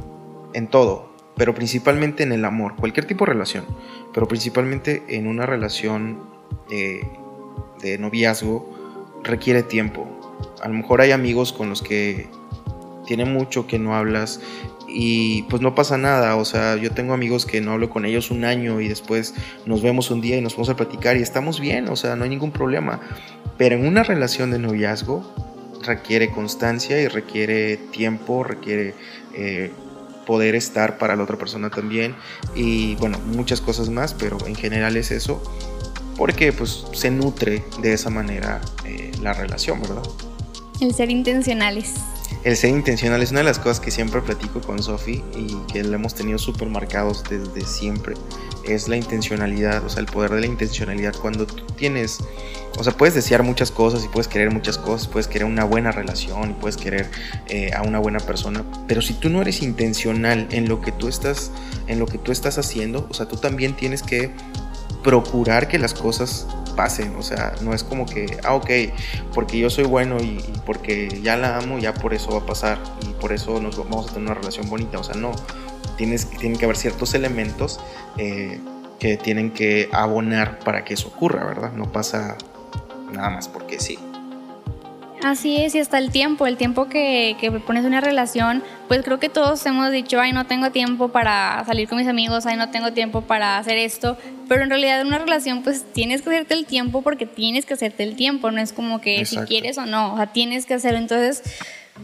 [0.53, 3.65] en todo, pero principalmente en el amor, cualquier tipo de relación,
[4.13, 6.23] pero principalmente en una relación
[6.69, 7.01] eh,
[7.81, 8.69] de noviazgo
[9.23, 10.22] requiere tiempo.
[10.63, 12.29] A lo mejor hay amigos con los que
[13.05, 14.39] tiene mucho que no hablas
[14.87, 18.31] y pues no pasa nada, o sea, yo tengo amigos que no hablo con ellos
[18.31, 21.59] un año y después nos vemos un día y nos vamos a platicar y estamos
[21.59, 23.01] bien, o sea, no hay ningún problema.
[23.57, 25.35] Pero en una relación de noviazgo
[25.85, 28.93] requiere constancia y requiere tiempo, requiere
[29.33, 29.69] eh,
[30.25, 32.15] poder estar para la otra persona también
[32.55, 35.43] y bueno, muchas cosas más, pero en general es eso,
[36.15, 40.03] porque pues se nutre de esa manera eh, la relación, ¿verdad?
[40.83, 41.93] El ser intencionales
[42.43, 45.81] el ser intencional es una de las cosas que siempre platico con Sofi y que
[45.81, 48.15] le hemos tenido súper marcados desde siempre.
[48.65, 51.15] Es la intencionalidad, o sea, el poder de la intencionalidad.
[51.15, 52.19] Cuando tú tienes,
[52.77, 55.93] o sea, puedes desear muchas cosas y puedes querer muchas cosas, puedes querer una buena
[55.93, 57.09] relación y puedes querer
[57.47, 61.07] eh, a una buena persona, pero si tú no eres intencional en lo que tú
[61.07, 61.49] estás,
[61.87, 64.31] en lo que tú estás haciendo, o sea, tú también tienes que
[65.03, 68.69] procurar que las cosas pasen, o sea, no es como que, ah, ok,
[69.33, 72.79] porque yo soy bueno y, porque ya la amo, ya por eso va a pasar
[73.07, 75.31] y por eso nos vamos a tener una relación bonita, o sea, no,
[75.97, 77.79] tienes, tienen que haber ciertos elementos
[78.17, 78.59] eh,
[78.99, 81.73] que tienen que abonar para que eso ocurra, ¿verdad?
[81.73, 82.37] No pasa
[83.11, 83.99] nada más porque sí.
[85.23, 89.19] Así es, y hasta el tiempo, el tiempo que, que pones una relación, pues creo
[89.19, 92.71] que todos hemos dicho, ay, no tengo tiempo para salir con mis amigos, ay, no
[92.71, 94.17] tengo tiempo para hacer esto,
[94.49, 97.73] pero en realidad en una relación pues tienes que hacerte el tiempo porque tienes que
[97.73, 100.73] hacerte el tiempo, no es como que si quieres o no, o sea, tienes que
[100.73, 100.99] hacerlo.
[100.99, 101.41] Entonces,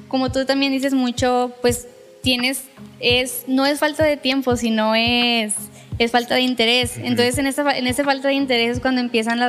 [0.07, 1.89] como tú también dices mucho, pues
[2.21, 2.63] tienes,
[3.01, 5.55] es, no es falta de tiempo, sino es
[5.99, 6.97] es falta de interés.
[6.97, 9.39] Entonces, en esa, en esa falta de interés es cuando empiezan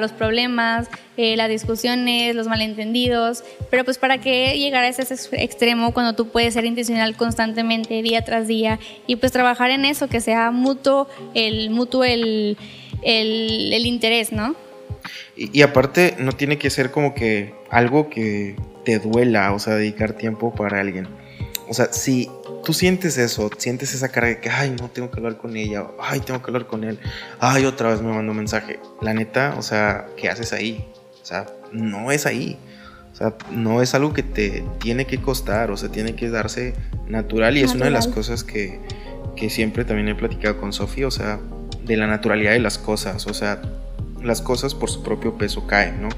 [0.00, 3.42] los problemas, eh, las discusiones, los malentendidos.
[3.70, 8.22] Pero pues, ¿para qué llegar a ese extremo cuando tú puedes ser intencional constantemente, día
[8.22, 8.78] tras día?
[9.08, 12.56] Y pues trabajar en eso, que sea mutuo el, mutuo el,
[13.02, 14.54] el, el interés, ¿no?
[15.36, 19.74] Y, y, aparte, no tiene que ser como que algo que te duela, o sea,
[19.74, 21.08] dedicar tiempo para alguien.
[21.68, 22.30] O sea, si
[22.64, 25.86] tú sientes eso, sientes esa carga de que, ay, no tengo que hablar con ella,
[26.00, 26.98] ay, tengo que hablar con él,
[27.40, 28.80] ay, otra vez me mandó un mensaje.
[29.00, 30.86] La neta, o sea, ¿qué haces ahí?
[31.22, 32.58] O sea, no es ahí.
[33.12, 36.74] O sea, no es algo que te tiene que costar, o sea, tiene que darse
[37.08, 38.78] natural y es una de las cosas que,
[39.36, 41.40] que siempre también he platicado con Sofía, o sea,
[41.84, 43.62] de la naturalidad de las cosas, o sea,
[44.22, 46.08] las cosas por su propio peso caen, ¿no?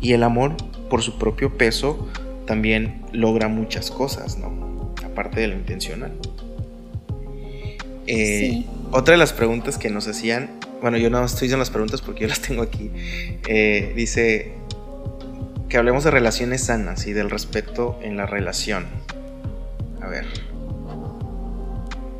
[0.00, 0.54] Y el amor
[0.88, 2.08] por su propio peso
[2.46, 4.67] también logra muchas cosas, ¿no?
[5.18, 6.12] Parte de lo intencional.
[8.06, 10.48] Eh, otra de las preguntas que nos hacían,
[10.80, 12.88] bueno, yo no estoy diciendo las preguntas porque yo las tengo aquí,
[13.48, 14.52] eh, dice
[15.68, 18.86] que hablemos de relaciones sanas y del respeto en la relación.
[20.00, 20.24] A ver,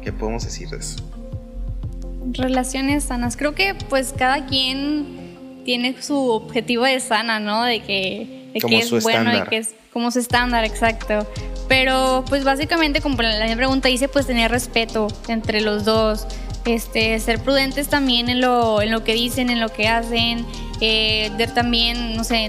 [0.02, 0.96] ¿qué podemos decir de eso?
[2.32, 7.62] Relaciones sanas, creo que pues cada quien tiene su objetivo de sana, ¿no?
[7.62, 11.28] De que, es bueno y que es como su estándar, exacto.
[11.68, 16.26] Pero pues básicamente como la, la pregunta dice, pues tener respeto entre los dos,
[16.68, 20.44] este, ser prudentes también en lo, en lo que dicen, en lo que hacen,
[20.80, 22.44] eh, de también, no sé,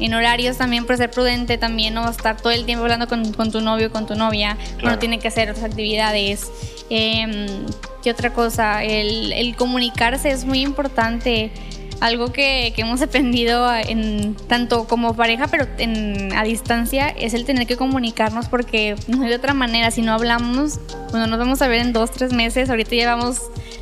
[0.00, 3.60] en, horarios también, por ser prudente, también no estar todo el tiempo hablando con, tu
[3.60, 6.50] novio, con tu novia, no tiene que hacer otras actividades.
[6.88, 7.48] Eh,
[8.02, 8.84] ¿Qué otra cosa?
[8.84, 11.50] El, el comunicarse es muy importante
[12.04, 15.66] algo que, que, hemos aprendido en, tanto como pareja, pero
[16.36, 19.90] a distancia, es el tener que comunicarnos porque no hay otra manera.
[19.90, 20.80] Si no hablamos,
[21.12, 22.68] bueno, nos vamos a ver en dos, tres meses.
[22.68, 23.40] Ahorita llevamos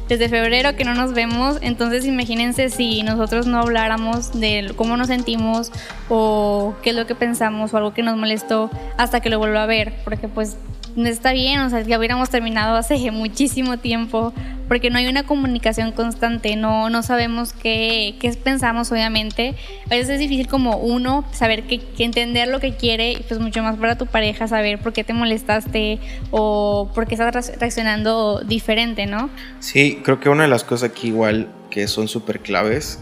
[0.08, 1.58] desde febrero que no nos vemos.
[1.62, 5.72] Entonces imagínense si nosotros no habláramos de cómo nos sentimos
[6.08, 9.64] o qué es lo que pensamos o algo que nos molestó hasta que lo vuelva
[9.64, 9.94] a ver.
[10.04, 10.56] Porque pues
[10.96, 14.32] está bien, o sea, ya hubiéramos terminado hace muchísimo tiempo,
[14.68, 19.54] porque no hay una comunicación constante, no, no sabemos qué, qué pensamos, obviamente.
[19.86, 23.62] A veces es difícil como uno saber que, entender lo que quiere, y pues mucho
[23.62, 25.98] más para tu pareja saber por qué te molestaste
[26.30, 29.30] o por qué estás reaccionando diferente, ¿no?
[29.60, 32.98] Sí, creo que una de las cosas aquí igual que son súper claves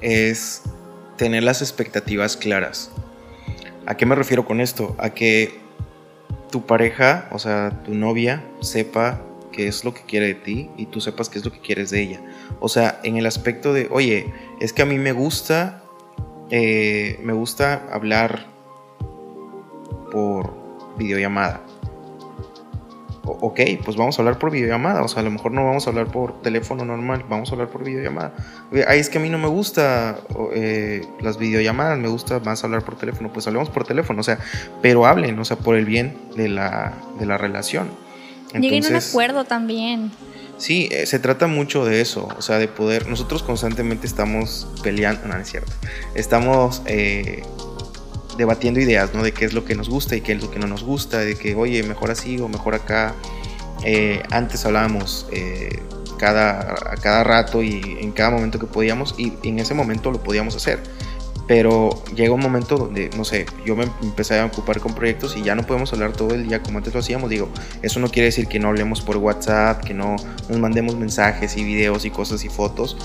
[0.00, 0.62] es
[1.16, 2.90] tener las expectativas claras.
[3.86, 4.96] ¿A qué me refiero con esto?
[4.98, 5.63] A que
[6.54, 10.86] tu pareja, o sea, tu novia, sepa qué es lo que quiere de ti y
[10.86, 12.20] tú sepas qué es lo que quieres de ella.
[12.60, 15.82] O sea, en el aspecto de, oye, es que a mí me gusta,
[16.52, 18.46] eh, me gusta hablar
[20.12, 20.54] por
[20.96, 21.60] videollamada
[23.24, 25.90] ok, pues vamos a hablar por videollamada, o sea, a lo mejor no vamos a
[25.90, 28.34] hablar por teléfono normal, vamos a hablar por videollamada.
[28.86, 30.18] Ay, es que a mí no me gusta
[30.54, 34.38] eh, las videollamadas, me gusta más hablar por teléfono, pues hablemos por teléfono, o sea,
[34.82, 37.88] pero hablen, o sea, por el bien de la, de la relación.
[38.52, 40.12] Lleguen a un acuerdo también.
[40.56, 45.26] Sí, eh, se trata mucho de eso, o sea, de poder, nosotros constantemente estamos peleando,
[45.26, 45.72] no, no es cierto,
[46.14, 46.82] estamos...
[46.86, 47.42] Eh,
[48.36, 49.22] debatiendo ideas, ¿no?
[49.22, 51.18] De qué es lo que nos gusta y qué es lo que no nos gusta,
[51.18, 53.14] de que, oye, mejor así o mejor acá.
[53.84, 55.82] Eh, antes hablábamos eh,
[56.18, 60.22] cada, a cada rato y en cada momento que podíamos y en ese momento lo
[60.22, 60.80] podíamos hacer.
[61.46, 65.42] Pero llega un momento donde, no sé, yo me empecé a ocupar con proyectos y
[65.42, 67.28] ya no podemos hablar todo el día como antes lo hacíamos.
[67.28, 67.50] Digo,
[67.82, 70.16] eso no quiere decir que no hablemos por WhatsApp, que no
[70.48, 72.96] nos mandemos mensajes y videos y cosas y fotos,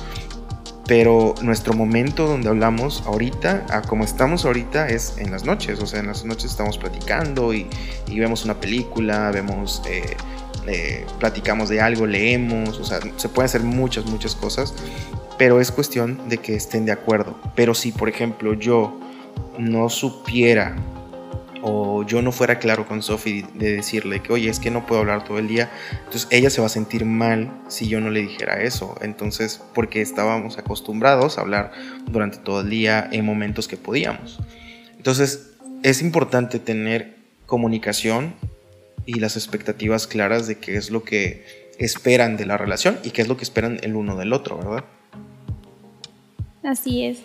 [0.89, 5.79] pero nuestro momento donde hablamos ahorita, a como estamos ahorita, es en las noches.
[5.79, 7.67] O sea, en las noches estamos platicando y,
[8.07, 10.17] vemos una película, vemos, eh,
[10.65, 12.79] eh, platicamos de algo, leemos.
[12.79, 14.73] O sea, se pueden hacer muchas, muchas cosas,
[15.37, 17.39] pero es cuestión de que estén de acuerdo.
[17.55, 18.99] Pero si, por ejemplo, yo
[19.59, 20.75] no supiera
[21.61, 25.01] o yo no fuera claro con Sophie de decirle que, oye, es que no puedo
[25.01, 25.69] hablar todo el día,
[26.05, 28.95] entonces ella se va a sentir mal si yo no le dijera eso.
[29.01, 31.71] Entonces, porque estábamos acostumbrados a hablar
[32.05, 34.39] durante todo el día en momentos que podíamos.
[34.97, 35.51] Entonces,
[35.83, 38.33] es importante tener comunicación
[39.05, 43.21] y las expectativas claras de qué es lo que esperan de la relación y qué
[43.21, 44.83] es lo que esperan el uno del otro, ¿verdad?
[46.63, 47.19] Así es.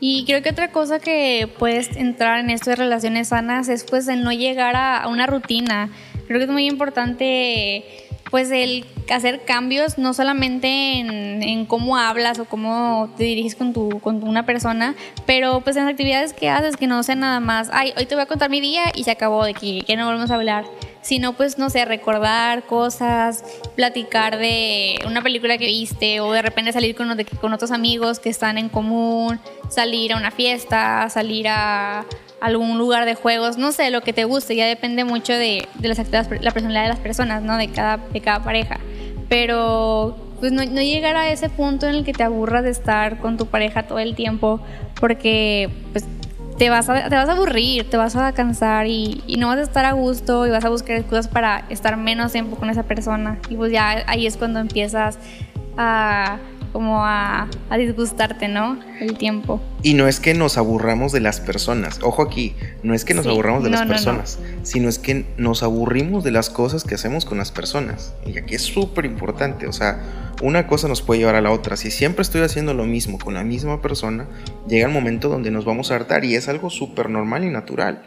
[0.00, 4.06] Y creo que otra cosa que puedes entrar en esto de relaciones sanas es pues
[4.08, 5.90] el no llegar a, una rutina.
[6.26, 7.84] Creo que es muy importante
[8.30, 14.00] pues el hacer cambios no solamente en, cómo hablas o cómo te diriges con, tu,
[14.00, 14.94] con una persona,
[15.26, 18.14] pero pues en las actividades que haces, que no sea nada más, ay, hoy te
[18.14, 20.66] voy a contar mi día y se acabó de que, que no volvemos a hablar
[21.08, 23.42] sino pues no sé, recordar cosas,
[23.74, 27.08] platicar de una película que viste o de repente salir con,
[27.40, 29.40] con otros amigos que están en común,
[29.70, 32.04] salir a una fiesta, salir a
[32.42, 35.88] algún lugar de juegos, no sé, lo que te guste, ya depende mucho de, de
[35.88, 37.56] las la personalidad de las personas, ¿no?
[37.56, 38.78] De cada, de cada pareja.
[39.30, 43.18] Pero pues no, no, llegar a ese punto en el que te aburras de estar
[43.18, 44.60] con tu pareja todo el tiempo,
[45.00, 46.04] porque pues
[46.58, 49.58] te vas a, te vas a aburrir, te vas a cansar y, y, no vas
[49.58, 52.82] a estar a gusto y vas a buscar excusas para estar menos tiempo con esa
[52.82, 53.38] persona.
[53.48, 55.18] Y pues ya ahí es cuando empiezas
[55.76, 56.38] a
[56.72, 58.78] como a, disgustarte, ¿no?
[59.00, 59.60] El tiempo.
[59.82, 63.26] Y no es que nos aburramos de las personas, ojo aquí, no es que nos
[63.26, 67.38] aburramos de las personas, sino es que nos aburrimos de las cosas que hacemos con
[67.38, 68.14] las personas.
[68.26, 70.02] Y aquí es súper importante, o sea,
[70.42, 71.76] una cosa nos puede llevar a la otra.
[71.76, 74.26] Si siempre estoy haciendo lo mismo con la misma persona,
[74.68, 78.02] llega el momento donde nos vamos a hartar y es algo súper normal y natural.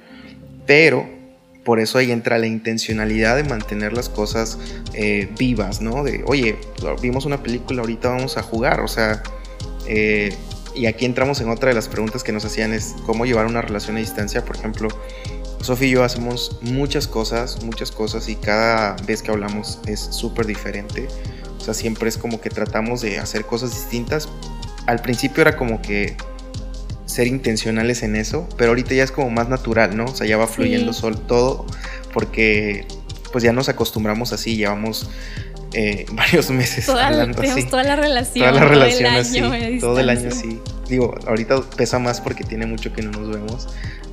[0.66, 1.21] Pero
[1.64, 4.58] por eso ahí entra la intencionalidad de mantener las cosas
[4.94, 6.04] eh, vivas, ¿no?
[6.04, 6.58] De, oye,
[7.02, 9.22] vimos una película, ahorita vamos a jugar, o sea,
[9.88, 10.36] eh,
[10.74, 13.62] y aquí entramos en otra de las preguntas que nos hacían, es cómo llevar una
[13.62, 14.88] relación a distancia, por ejemplo,
[15.62, 20.48] Sofía y yo hacemos muchas cosas, muchas cosas, y cada vez que hablamos es súper
[20.48, 21.08] diferente,
[21.58, 24.28] o sea, siempre es como que tratamos de hacer cosas distintas.
[24.88, 26.18] Al principio era como que
[27.12, 30.06] ser intencionales en eso, pero ahorita ya es como más natural, ¿no?
[30.06, 30.94] O sea, ya va fluyendo
[31.28, 31.66] todo
[32.14, 32.86] porque
[33.32, 35.10] pues ya nos acostumbramos así, llevamos
[35.74, 37.66] eh, varios meses toda, hablando así.
[37.66, 38.50] Toda la relación.
[38.50, 39.80] Toda la relación así.
[39.80, 40.60] Todo el año así.
[40.90, 43.68] Digo, ahorita pesa más porque tiene mucho que no nos vemos.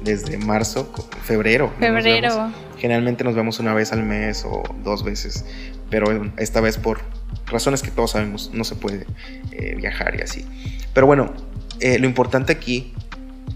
[0.04, 0.92] Desde marzo,
[1.24, 1.72] febrero.
[1.78, 2.52] Febrero.
[2.78, 5.44] Generalmente nos vemos una vez al mes o dos veces.
[5.90, 7.00] Pero esta vez por
[7.46, 9.06] razones que todos sabemos no se puede
[9.50, 10.46] eh, viajar y así.
[10.94, 11.32] Pero bueno,
[11.80, 12.92] eh, lo importante aquí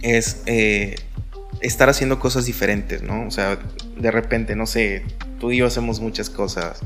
[0.02, 0.42] es
[1.62, 3.26] estar haciendo cosas diferentes, ¿no?
[3.26, 3.58] O sea,
[3.96, 5.04] de repente, no sé,
[5.38, 6.80] tú y yo hacemos muchas cosas.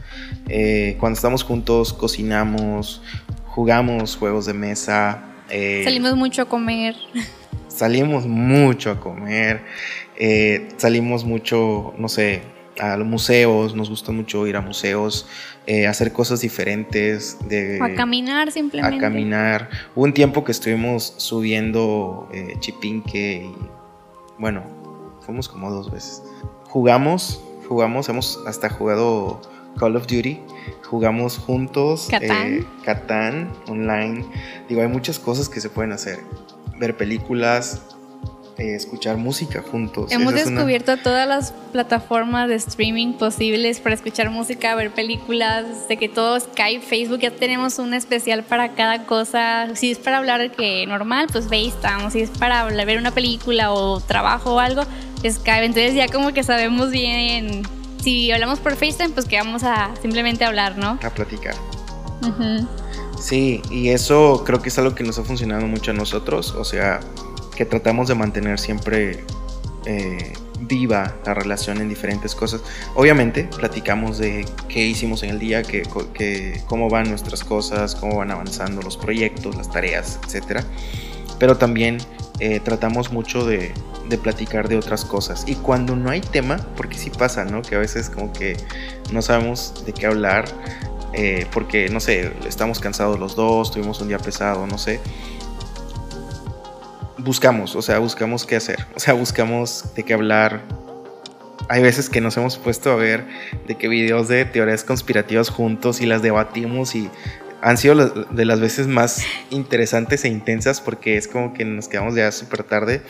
[0.48, 3.02] Eh, cuando estamos juntos, cocinamos,
[3.46, 5.24] jugamos juegos de mesa.
[5.50, 6.94] Eh, salimos mucho a comer.
[7.68, 9.62] Salimos mucho a comer.
[10.18, 12.40] Eh, salimos mucho, no sé,
[12.78, 13.74] a los museos.
[13.74, 15.26] Nos gusta mucho ir a museos.
[15.88, 17.38] hacer cosas diferentes.
[17.48, 18.96] De, a caminar simplemente.
[18.96, 19.68] A caminar.
[19.94, 22.28] Hubo un tiempo que estuvimos subiendo
[22.60, 23.54] Chipinque y
[24.38, 24.62] bueno,
[25.20, 26.22] fuimos como dos veces.
[26.68, 29.40] Jugamos jugamos, hemos hasta jugado
[29.78, 30.40] Call of Duty,
[30.84, 34.24] jugamos juntos, eh, Catán, online.
[34.68, 36.20] Digo, hay muchas cosas que se pueden hacer.
[36.78, 37.95] Ver películas,
[38.58, 40.10] eh, escuchar música juntos.
[40.10, 46.08] Hemos descubierto todas las plataformas de streaming posibles para escuchar música, ver películas, de que
[46.08, 49.74] todo Skype, Facebook, ya tenemos un especial para cada cosa.
[49.74, 52.10] Si es para hablar que normal, pues FaceTime.
[52.10, 54.82] Si es para ver una película o trabajo o algo,
[55.18, 55.64] Skype.
[55.64, 57.62] Entonces ya como que sabemos bien,
[58.02, 60.98] si hablamos por FaceTime, pues que vamos a simplemente hablar, ¿no?
[61.02, 61.54] A platicar.
[63.20, 66.64] Sí, y eso creo que es algo que nos ha funcionado mucho a nosotros, o
[66.64, 67.00] sea,
[67.56, 69.24] que tratamos de mantener siempre
[69.86, 72.62] eh, viva la relación en diferentes cosas.
[72.94, 75.82] Obviamente platicamos de qué hicimos en el día, que,
[76.66, 80.62] cómo van nuestras cosas, cómo van avanzando los proyectos, las tareas, etc.
[81.38, 81.98] Pero también
[82.40, 83.72] eh, tratamos mucho de,
[84.08, 85.44] de, platicar de otras cosas.
[85.46, 87.62] Y cuando no hay tema, porque sí pasa, ¿no?
[87.62, 88.56] Que a veces como que
[89.12, 90.46] no sabemos de qué hablar,
[91.12, 95.00] eh, porque, no sé, estamos cansados los dos, tuvimos un día pesado, no sé.
[97.26, 100.62] Buscamos, o sea, buscamos qué hacer, o sea, buscamos de qué hablar.
[101.68, 103.26] Hay veces que nos hemos puesto a ver
[103.66, 107.10] de qué videos de teorías conspirativas juntos y las debatimos y
[107.62, 112.14] han sido de las veces más interesantes e intensas porque es como que nos quedamos
[112.14, 113.02] ya súper tarde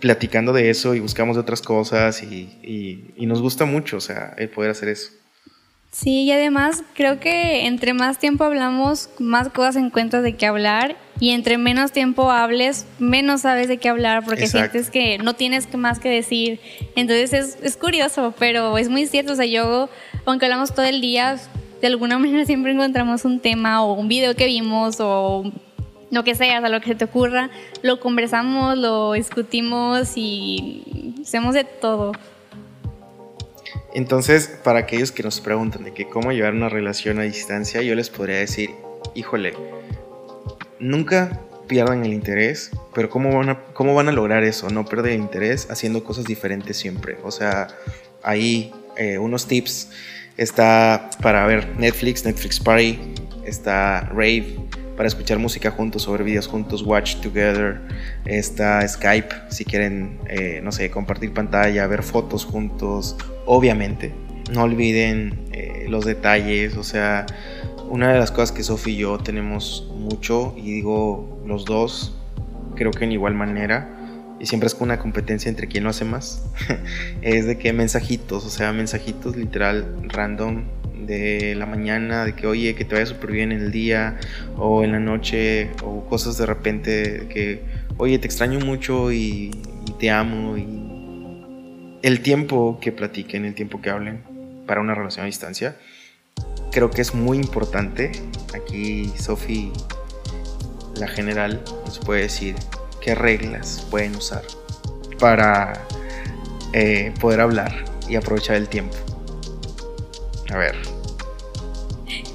[0.00, 4.48] platicando de eso y buscamos de otras cosas y, nos gusta mucho, o sea, el
[4.48, 5.10] poder hacer eso.
[5.92, 10.96] Sí, y además creo que entre más tiempo hablamos, más cosas encuentras de qué hablar
[11.20, 15.72] y entre menos tiempo hables, menos sabes de qué hablar porque sientes que no tienes
[15.76, 16.60] más que decir.
[16.96, 19.90] Entonces es, es curioso, pero es muy cierto, o sea, yo,
[20.24, 21.36] aunque hablamos todo el día,
[21.82, 25.52] de alguna manera siempre encontramos un tema o un video que vimos o
[26.10, 27.50] lo que sea, o lo que se te ocurra,
[27.82, 32.12] lo conversamos, lo discutimos y hacemos de todo.
[33.94, 37.94] Entonces, para aquellos que nos preguntan de que cómo llevar una relación a distancia, yo
[37.94, 38.70] les podría decir,
[39.14, 39.54] híjole,
[40.78, 44.68] nunca pierdan el interés, pero ¿cómo van a, cómo van a lograr eso?
[44.70, 47.18] No perder el interés haciendo cosas diferentes siempre.
[47.22, 47.68] O sea,
[48.22, 49.88] ahí eh, unos tips
[50.36, 52.98] Está para ver Netflix, Netflix Party.
[53.44, 54.56] Está Rave
[54.96, 57.80] para escuchar música juntos ver videos juntos, Watch Together.
[58.24, 63.16] Está Skype si quieren, eh, no sé, compartir pantalla, ver fotos juntos.
[63.46, 64.12] Obviamente,
[64.52, 66.76] no olviden eh, los detalles.
[66.76, 67.26] O sea,
[67.88, 72.14] una de las cosas que Sophie y yo tenemos mucho, y digo los dos,
[72.74, 73.98] creo que en igual manera
[74.42, 76.44] y siempre es una competencia entre quién lo hace más,
[77.22, 80.64] es de que mensajitos, o sea, mensajitos literal random
[81.06, 84.18] de la mañana, de que oye, que te vaya súper bien en el día
[84.56, 87.62] o en la noche, o cosas de repente que
[87.96, 89.50] oye, te extraño mucho y,
[89.98, 94.22] te amo, y el tiempo que platiquen, el tiempo que hablen
[94.66, 95.76] para una relación a distancia,
[96.72, 98.12] creo que es muy importante.
[98.54, 99.72] Aquí Sophie,
[100.96, 102.56] la general, nos puede decir
[103.00, 104.42] qué reglas pueden usar
[105.18, 105.84] para
[106.72, 108.96] eh, poder hablar y aprovechar el tiempo.
[110.50, 110.91] A ver.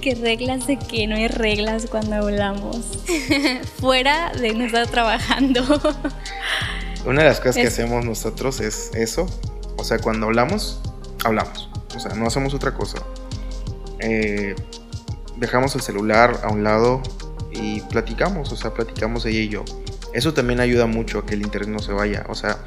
[0.08, 2.78] ¿Qué reglas de que no hay reglas cuando hablamos?
[3.82, 5.62] Fuera de no estar trabajando.
[7.05, 9.28] Una de las cosas que hacemos nosotros es eso.
[9.76, 10.80] O sea, cuando hablamos,
[11.26, 11.70] hablamos.
[11.93, 12.99] O sea, no hacemos otra cosa.
[13.99, 14.55] Eh,
[15.36, 17.01] dejamos el celular a un lado
[17.51, 18.53] y platicamos.
[18.53, 19.66] O sea, platicamos ella y yo.
[20.14, 22.26] Eso también ayuda mucho a que el interés no se vaya.
[22.30, 22.60] O sea,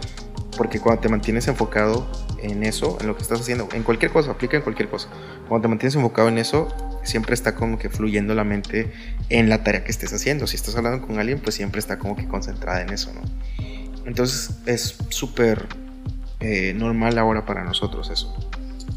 [0.61, 2.07] porque cuando te mantienes enfocado
[2.37, 5.09] en eso, en lo que estás haciendo, en cualquier cosa, aplica en cualquier cosa.
[5.49, 6.69] Cuando te mantienes enfocado en eso,
[7.03, 8.93] siempre está como que fluyendo la mente
[9.31, 10.47] en la tarea que estés haciendo.
[10.47, 13.23] Si estás hablando con alguien, pues siempre está como que concentrada en eso, ¿no?
[14.05, 15.67] Entonces es súper
[16.41, 18.37] eh, normal ahora para nosotros eso.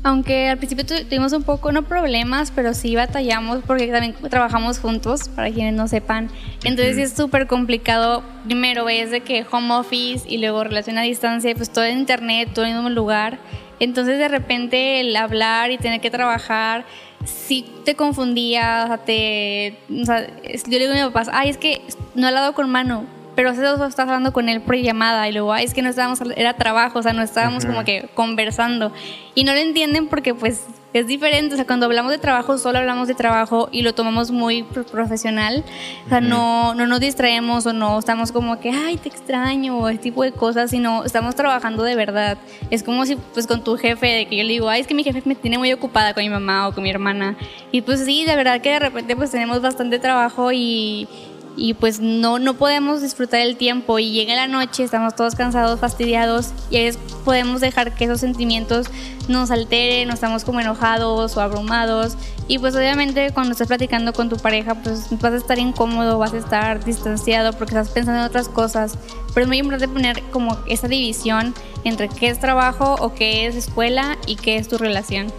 [0.06, 5.30] Aunque al principio tuvimos un poco, no problemas, pero sí batallamos porque también trabajamos juntos,
[5.30, 6.30] para quienes no sepan.
[6.66, 8.22] Entonces es súper complicado.
[8.46, 12.50] Primero es de que home office y luego relación a distancia, pues todo en internet,
[12.54, 13.40] todo en el mismo lugar.
[13.80, 16.86] Entonces de repente el hablar y tener que trabajar,
[17.26, 21.50] sí te confundía, o sea, te, o sea, yo le digo a mi papá, ay,
[21.50, 21.82] es que
[22.14, 23.06] no he hablado con mano,
[23.36, 26.20] pero dos estás hablando con él por llamada y luego, ay, es que no estábamos,
[26.36, 28.92] era trabajo, o sea, no estábamos como que conversando.
[29.36, 32.78] Y no lo entienden porque pues es diferente, o sea, cuando hablamos de trabajo, solo
[32.78, 35.64] hablamos de trabajo y lo tomamos muy profesional,
[36.06, 39.90] o sea, no, no nos distraemos o no estamos como que, ay, te extraño, o
[39.90, 42.38] ese tipo de cosas, sino estamos trabajando de verdad.
[42.70, 44.94] Es como si, pues, con tu jefe, de que yo le digo, ay, es que
[44.94, 47.36] mi jefe me tiene muy ocupada con mi mamá o con mi hermana.
[47.72, 51.08] Y pues sí, de verdad que de repente, pues, tenemos bastante trabajo y
[51.56, 55.80] y pues no, no podemos disfrutar el tiempo y llega la noche, estamos todos cansados,
[55.80, 56.92] fastidiados y ahí
[57.24, 58.88] podemos dejar que esos sentimientos
[59.28, 64.30] nos alteren, no estamos como enojados o abrumados y pues obviamente cuando estás platicando con
[64.30, 68.26] tu pareja pues vas a estar incómodo, vas a estar distanciado porque estás pensando en
[68.26, 68.98] otras cosas,
[69.34, 73.56] pero es muy importante poner como esa división entre qué es trabajo o qué es
[73.56, 75.32] escuela y qué es tu relación.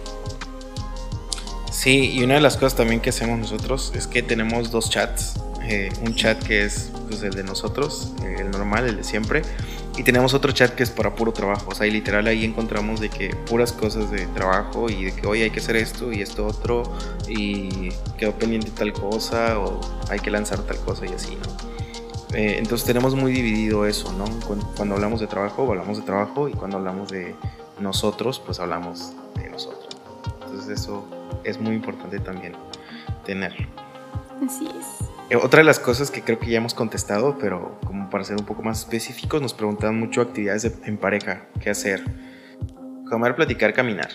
[1.71, 5.33] Sí, y una de las cosas también que hacemos nosotros es que tenemos dos chats
[5.67, 9.41] eh, un chat que es pues, el de nosotros, eh, el normal, el de siempre,
[9.97, 12.99] y tenemos otro chat que es para puro trabajo, o sea, y literal ahí encontramos
[12.99, 16.21] de que puras cosas de trabajo y de que hoy hay que hacer esto y
[16.21, 16.83] esto otro,
[17.27, 22.35] y quedó pendiente tal cosa, o hay que lanzar tal cosa y así, ¿no?
[22.35, 24.25] Eh, entonces tenemos muy dividido eso, ¿no?
[24.45, 27.35] Cuando, cuando hablamos de trabajo, hablamos de trabajo, y cuando hablamos de
[27.79, 29.95] nosotros, pues hablamos de nosotros.
[30.41, 31.07] Entonces eso
[31.43, 32.53] es muy importante también
[33.25, 33.67] tenerlo.
[34.45, 35.04] Así es.
[35.29, 38.37] Eh, otra de las cosas que creo que ya hemos contestado, pero como para ser
[38.37, 42.03] un poco más específicos, nos preguntan mucho actividades en pareja, qué hacer.
[43.09, 44.09] Comer, platicar, caminar.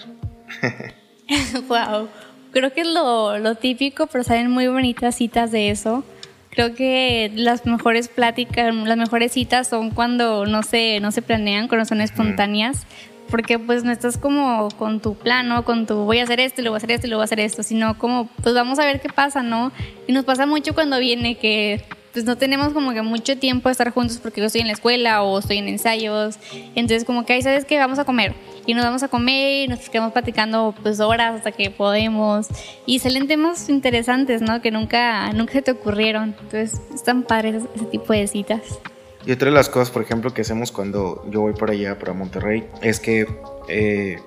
[1.68, 2.08] wow,
[2.52, 6.04] creo que es lo, lo típico, pero salen muy bonitas citas de eso.
[6.50, 11.68] Creo que las mejores pláticas, las mejores citas son cuando no se, no se planean,
[11.68, 12.86] cuando son espontáneas,
[13.31, 16.64] porque pues no estás como con tu plano, con tu voy a hacer esto, y
[16.64, 18.78] luego voy a hacer esto, y luego voy a hacer esto, sino como pues vamos
[18.78, 19.72] a ver qué pasa, ¿no?
[20.07, 23.72] Y nos pasa mucho cuando viene que pues no tenemos como que mucho tiempo de
[23.72, 26.39] estar juntos porque yo estoy en la escuela o estoy en ensayos,
[26.74, 28.35] entonces como que ahí sabes que vamos a comer
[28.66, 32.49] y nos vamos a comer y nos quedamos platicando pues horas hasta que podemos
[32.87, 34.61] y salen temas interesantes, ¿no?
[34.61, 38.81] Que nunca, nunca se te ocurrieron, entonces están padres ese tipo de citas.
[39.27, 42.12] Y otra de las cosas, por ejemplo, que hacemos cuando yo voy para allá, para
[42.12, 43.27] Monterrey, es que
[43.68, 44.18] eh,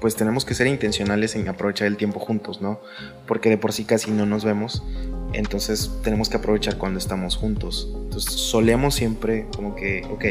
[0.00, 2.80] pues tenemos que ser intencionales en aprovechar el tiempo juntos, ¿no?
[3.26, 4.82] Porque de por sí casi no nos vemos,
[5.32, 7.88] entonces tenemos que aprovechar cuando estamos juntos.
[8.04, 10.24] Entonces solemos siempre como que, ok,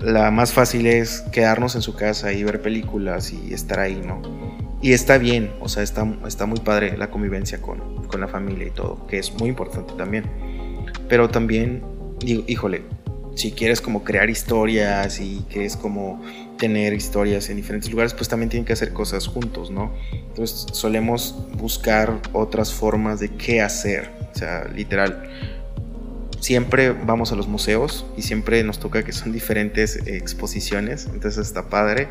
[0.00, 4.20] la más fácil es quedarnos en su casa y ver películas y estar ahí, ¿no?
[4.82, 8.66] Y está bien, o sea, está, está muy padre la convivencia con, con la familia
[8.66, 10.24] y todo, que es muy importante también.
[11.08, 11.82] Pero también,
[12.20, 12.82] digo, híjole,
[13.36, 16.22] si quieres como crear historias y quieres como
[16.56, 19.92] tener historias en diferentes lugares, pues también tienen que hacer cosas juntos, ¿no?
[20.12, 25.28] Entonces solemos buscar otras formas de qué hacer, o sea, literal.
[26.40, 31.68] Siempre vamos a los museos y siempre nos toca que son diferentes exposiciones, entonces está
[31.68, 32.08] padre.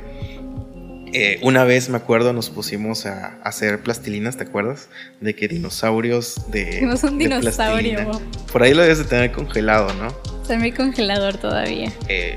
[1.17, 4.89] Eh, una vez me acuerdo nos pusimos a, hacer plastilinas, ¿te acuerdas?
[5.21, 6.81] De que dinosaurios de.
[6.81, 8.19] No un dinosaurio.
[8.51, 10.07] Por ahí lo debes de tener congelado, ¿no?
[10.41, 11.93] Está en mi congelador todavía.
[12.09, 12.35] Eh,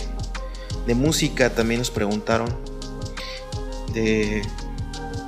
[0.86, 2.48] de música también nos preguntaron.
[3.94, 4.42] De.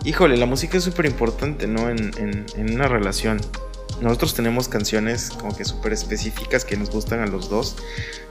[0.04, 1.90] Híjole, la música es súper importante, ¿no?
[1.90, 3.40] En, en, una relación.
[4.00, 7.78] Nosotros tenemos canciones como que súper específicas que nos gustan a los dos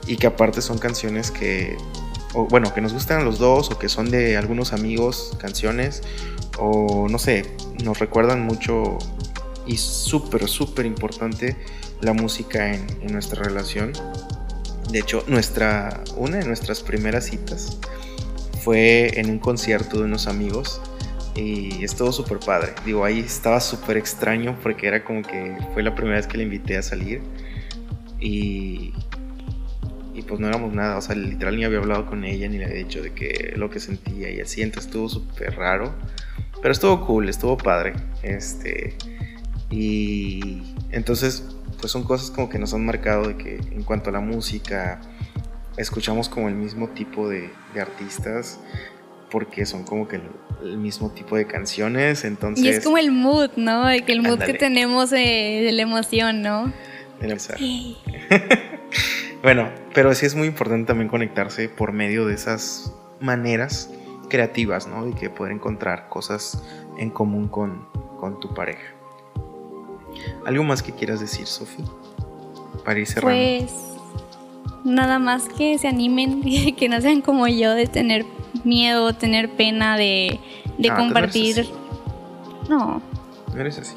[0.06, 1.76] y que aparte son canciones que,
[2.34, 6.02] o, bueno, que nos gustan los dos o que son de algunos amigos, canciones
[6.58, 7.44] o no sé,
[7.82, 8.98] nos recuerdan mucho
[9.66, 11.56] y súper, súper importante
[12.00, 13.92] la música en, en nuestra relación.
[14.90, 17.78] De hecho, nuestra, una de nuestras primeras citas
[18.62, 20.80] fue en un concierto de unos amigos
[21.34, 22.74] y estuvo súper padre.
[22.84, 26.44] Digo, ahí estaba súper extraño porque era como que fue la primera vez que le
[26.44, 27.22] invité a salir
[28.18, 28.92] y
[30.30, 32.76] pues no éramos nada, o sea, literal ni había hablado con ella ni le había
[32.76, 35.92] dicho de que lo que sentía y así, entonces estuvo súper raro,
[36.62, 37.94] pero estuvo cool, estuvo padre.
[38.22, 38.94] Este,
[39.70, 40.62] y
[40.92, 41.44] entonces
[41.80, 45.00] pues son cosas como que nos han marcado de que en cuanto a la música,
[45.76, 47.50] escuchamos como el mismo tipo de,
[47.80, 48.60] artistas
[49.32, 50.20] porque son como que
[50.62, 52.64] el, mismo tipo de canciones, entonces...
[52.64, 53.84] Y es como el mood, ¿no?
[54.06, 56.72] Que el mood que tenemos de, la emoción, ¿no?
[57.58, 57.96] Sí.
[59.42, 63.90] bueno, pero sí es muy importante también conectarse por medio de esas maneras
[64.28, 65.08] creativas, ¿no?
[65.08, 66.62] Y que poder encontrar cosas
[66.98, 67.86] en común con,
[68.18, 68.82] con tu pareja.
[70.46, 71.84] ¿Algo más que quieras decir, Sofía?
[72.84, 73.38] Para ir cerrando.
[73.38, 73.72] Pues
[74.84, 76.42] nada más que se animen,
[76.76, 78.24] que no sean como yo de tener
[78.64, 80.38] miedo, tener pena de,
[80.78, 81.68] de Ah, compartir.
[82.68, 83.02] No,
[83.54, 83.94] No eres así.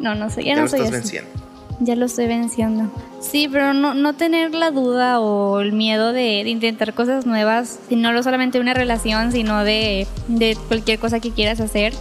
[0.00, 1.16] no, no sé, ya, Ya, no lo soy estás así.
[1.16, 1.39] venciendo.
[1.80, 2.90] Ya lo estoy venciendo.
[3.20, 7.80] Sí, pero no, no tener la duda o el miedo de, de intentar cosas nuevas,
[7.90, 11.94] no solamente de una relación, sino de, de cualquier cosa que quieras hacer.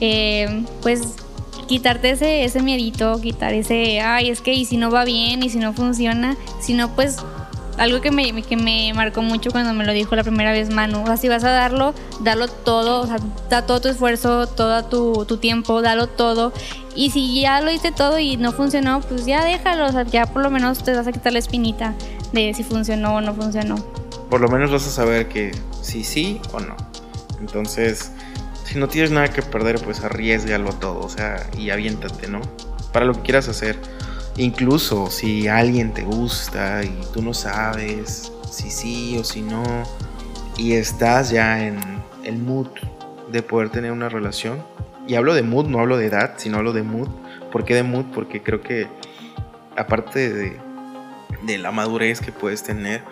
[0.00, 1.16] Eh, pues
[1.66, 5.50] quitarte ese, ese miedito, quitar ese, ay, es que y si no va bien, y
[5.50, 7.18] si no funciona, si no, pues
[7.78, 11.02] algo que me, que me marcó mucho cuando me lo dijo la primera vez Manu,
[11.02, 13.16] o sea, si vas a darlo, dalo todo, o sea,
[13.48, 16.52] da todo tu esfuerzo, todo tu, tu tiempo, dalo todo.
[16.94, 20.26] Y si ya lo hice todo y no funcionó, pues ya déjalo, o sea, ya
[20.26, 21.94] por lo menos te vas a quitar la espinita
[22.32, 23.76] de si funcionó o no funcionó.
[24.28, 26.76] Por lo menos vas a saber que sí, sí o no.
[27.40, 28.10] Entonces,
[28.64, 32.40] si no tienes nada que perder, pues arriesgalo todo, o sea, y aviéntate, ¿no?
[32.92, 33.78] Para lo que quieras hacer.
[34.38, 39.64] Incluso si alguien te gusta y tú no sabes si sí o si no,
[40.56, 41.78] y estás ya en
[42.24, 42.68] el mood
[43.30, 44.62] de poder tener una relación,
[45.08, 47.08] y hablo de mood, no hablo de edad, sino hablo de mood.
[47.50, 48.04] ¿Por qué de mood?
[48.14, 48.86] Porque creo que
[49.76, 53.02] aparte de, la madurez que puedes tener,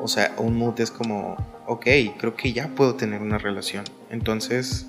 [0.00, 1.86] o sea, un mood es como, ok,
[2.18, 3.84] creo que ya puedo tener una relación.
[4.10, 4.86] Entonces,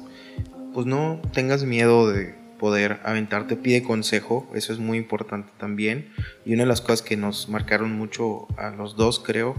[0.73, 6.11] pues no tengas miedo de poder aventarte, pide consejo, eso es muy importante también.
[6.45, 9.55] Y una de las cosas que nos marcaron mucho a los dos, creo,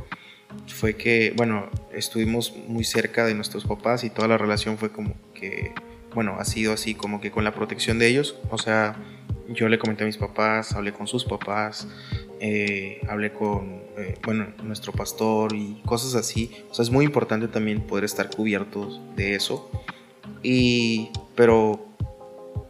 [0.66, 5.14] fue que, bueno, estuvimos muy cerca de nuestros papás y toda la relación fue como
[5.34, 5.72] que,
[6.14, 8.36] bueno, ha sido así como que con la protección de ellos.
[8.50, 8.96] O sea,
[9.48, 11.86] yo le comenté a mis papás, hablé con sus papás,
[12.40, 16.64] eh, hablé con, eh, bueno, nuestro pastor y cosas así.
[16.70, 19.70] O sea, es muy importante también poder estar cubiertos de eso.
[20.42, 21.95] Y, pero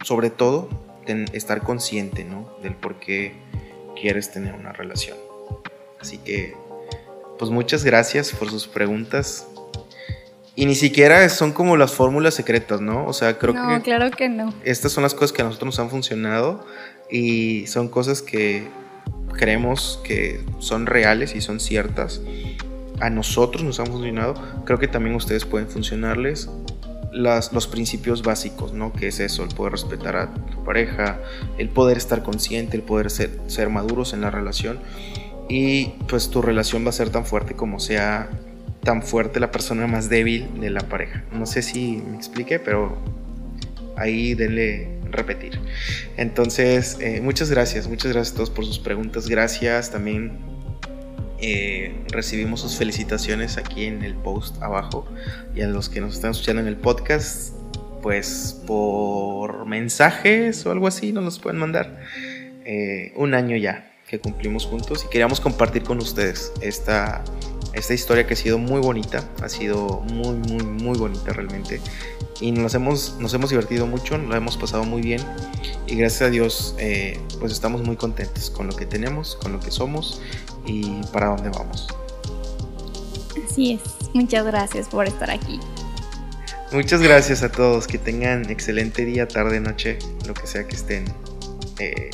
[0.02, 0.68] sobre todo,
[1.04, 2.48] ten- estar consciente, ¿no?
[2.62, 3.34] Del por qué
[4.00, 5.16] quieres tener una relación.
[6.00, 6.54] Así que,
[7.38, 9.46] pues muchas gracias por sus preguntas.
[10.54, 13.06] Y ni siquiera son como las fórmulas secretas, ¿no?
[13.06, 14.54] O sea, creo no, que claro que no.
[14.64, 16.64] estas son las cosas que a nosotros nos han funcionado
[17.10, 18.66] y son cosas que
[19.34, 22.22] creemos que son reales y son ciertas.
[23.00, 24.34] A nosotros nos han funcionado.
[24.64, 26.48] Creo que también a ustedes pueden funcionarles
[27.16, 28.92] los principios básicos, ¿no?
[28.92, 31.18] Que es eso, el poder respetar a tu pareja,
[31.58, 34.78] el poder estar consciente, el poder ser, ser maduros en la relación.
[35.48, 38.28] Y pues tu relación va a ser tan fuerte como sea
[38.82, 41.24] tan fuerte la persona más débil de la pareja.
[41.32, 42.96] No sé si me expliqué, pero
[43.96, 45.58] ahí denle repetir.
[46.16, 49.28] Entonces, eh, muchas gracias, muchas gracias a todos por sus preguntas.
[49.28, 50.55] Gracias también.
[51.38, 55.06] Eh, recibimos sus felicitaciones aquí en el post abajo
[55.54, 57.54] y a los que nos están escuchando en el podcast,
[58.02, 62.00] pues por mensajes o algo así nos los pueden mandar.
[62.64, 67.22] Eh, un año ya que cumplimos juntos y queríamos compartir con ustedes esta,
[67.72, 71.80] esta historia que ha sido muy bonita, ha sido muy, muy, muy bonita realmente.
[72.40, 75.20] Y nos hemos, nos hemos divertido mucho, nos lo hemos pasado muy bien.
[75.86, 79.60] Y gracias a Dios, eh, pues estamos muy contentos con lo que tenemos, con lo
[79.60, 80.20] que somos
[80.66, 81.88] y para dónde vamos.
[83.44, 83.80] Así es.
[84.14, 85.60] Muchas gracias por estar aquí.
[86.72, 91.04] Muchas gracias a todos, que tengan excelente día, tarde, noche, lo que sea que estén
[91.78, 92.10] eh,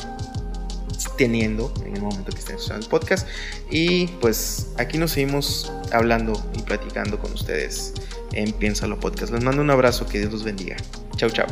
[1.17, 3.27] teniendo en el momento que estén escuchando el podcast.
[3.69, 7.93] Y pues aquí nos seguimos hablando y platicando con ustedes
[8.33, 9.33] en Piénsalo Podcast.
[9.33, 10.75] Les mando un abrazo, que Dios los bendiga.
[11.15, 11.47] Chau, chau.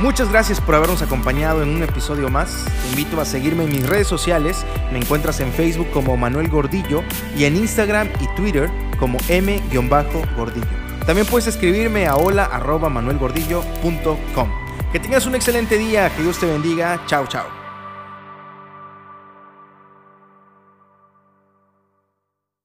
[0.00, 2.64] Muchas gracias por habernos acompañado en un episodio más.
[2.82, 4.64] Te invito a seguirme en mis redes sociales.
[4.90, 7.04] Me encuentras en Facebook como Manuel Gordillo
[7.36, 10.66] y en Instagram y Twitter como m-gordillo.
[11.04, 14.48] También puedes escribirme a hola@manuelgordillo.com.
[14.90, 17.02] Que tengas un excelente día, que Dios te bendiga.
[17.06, 17.59] Chao, chao.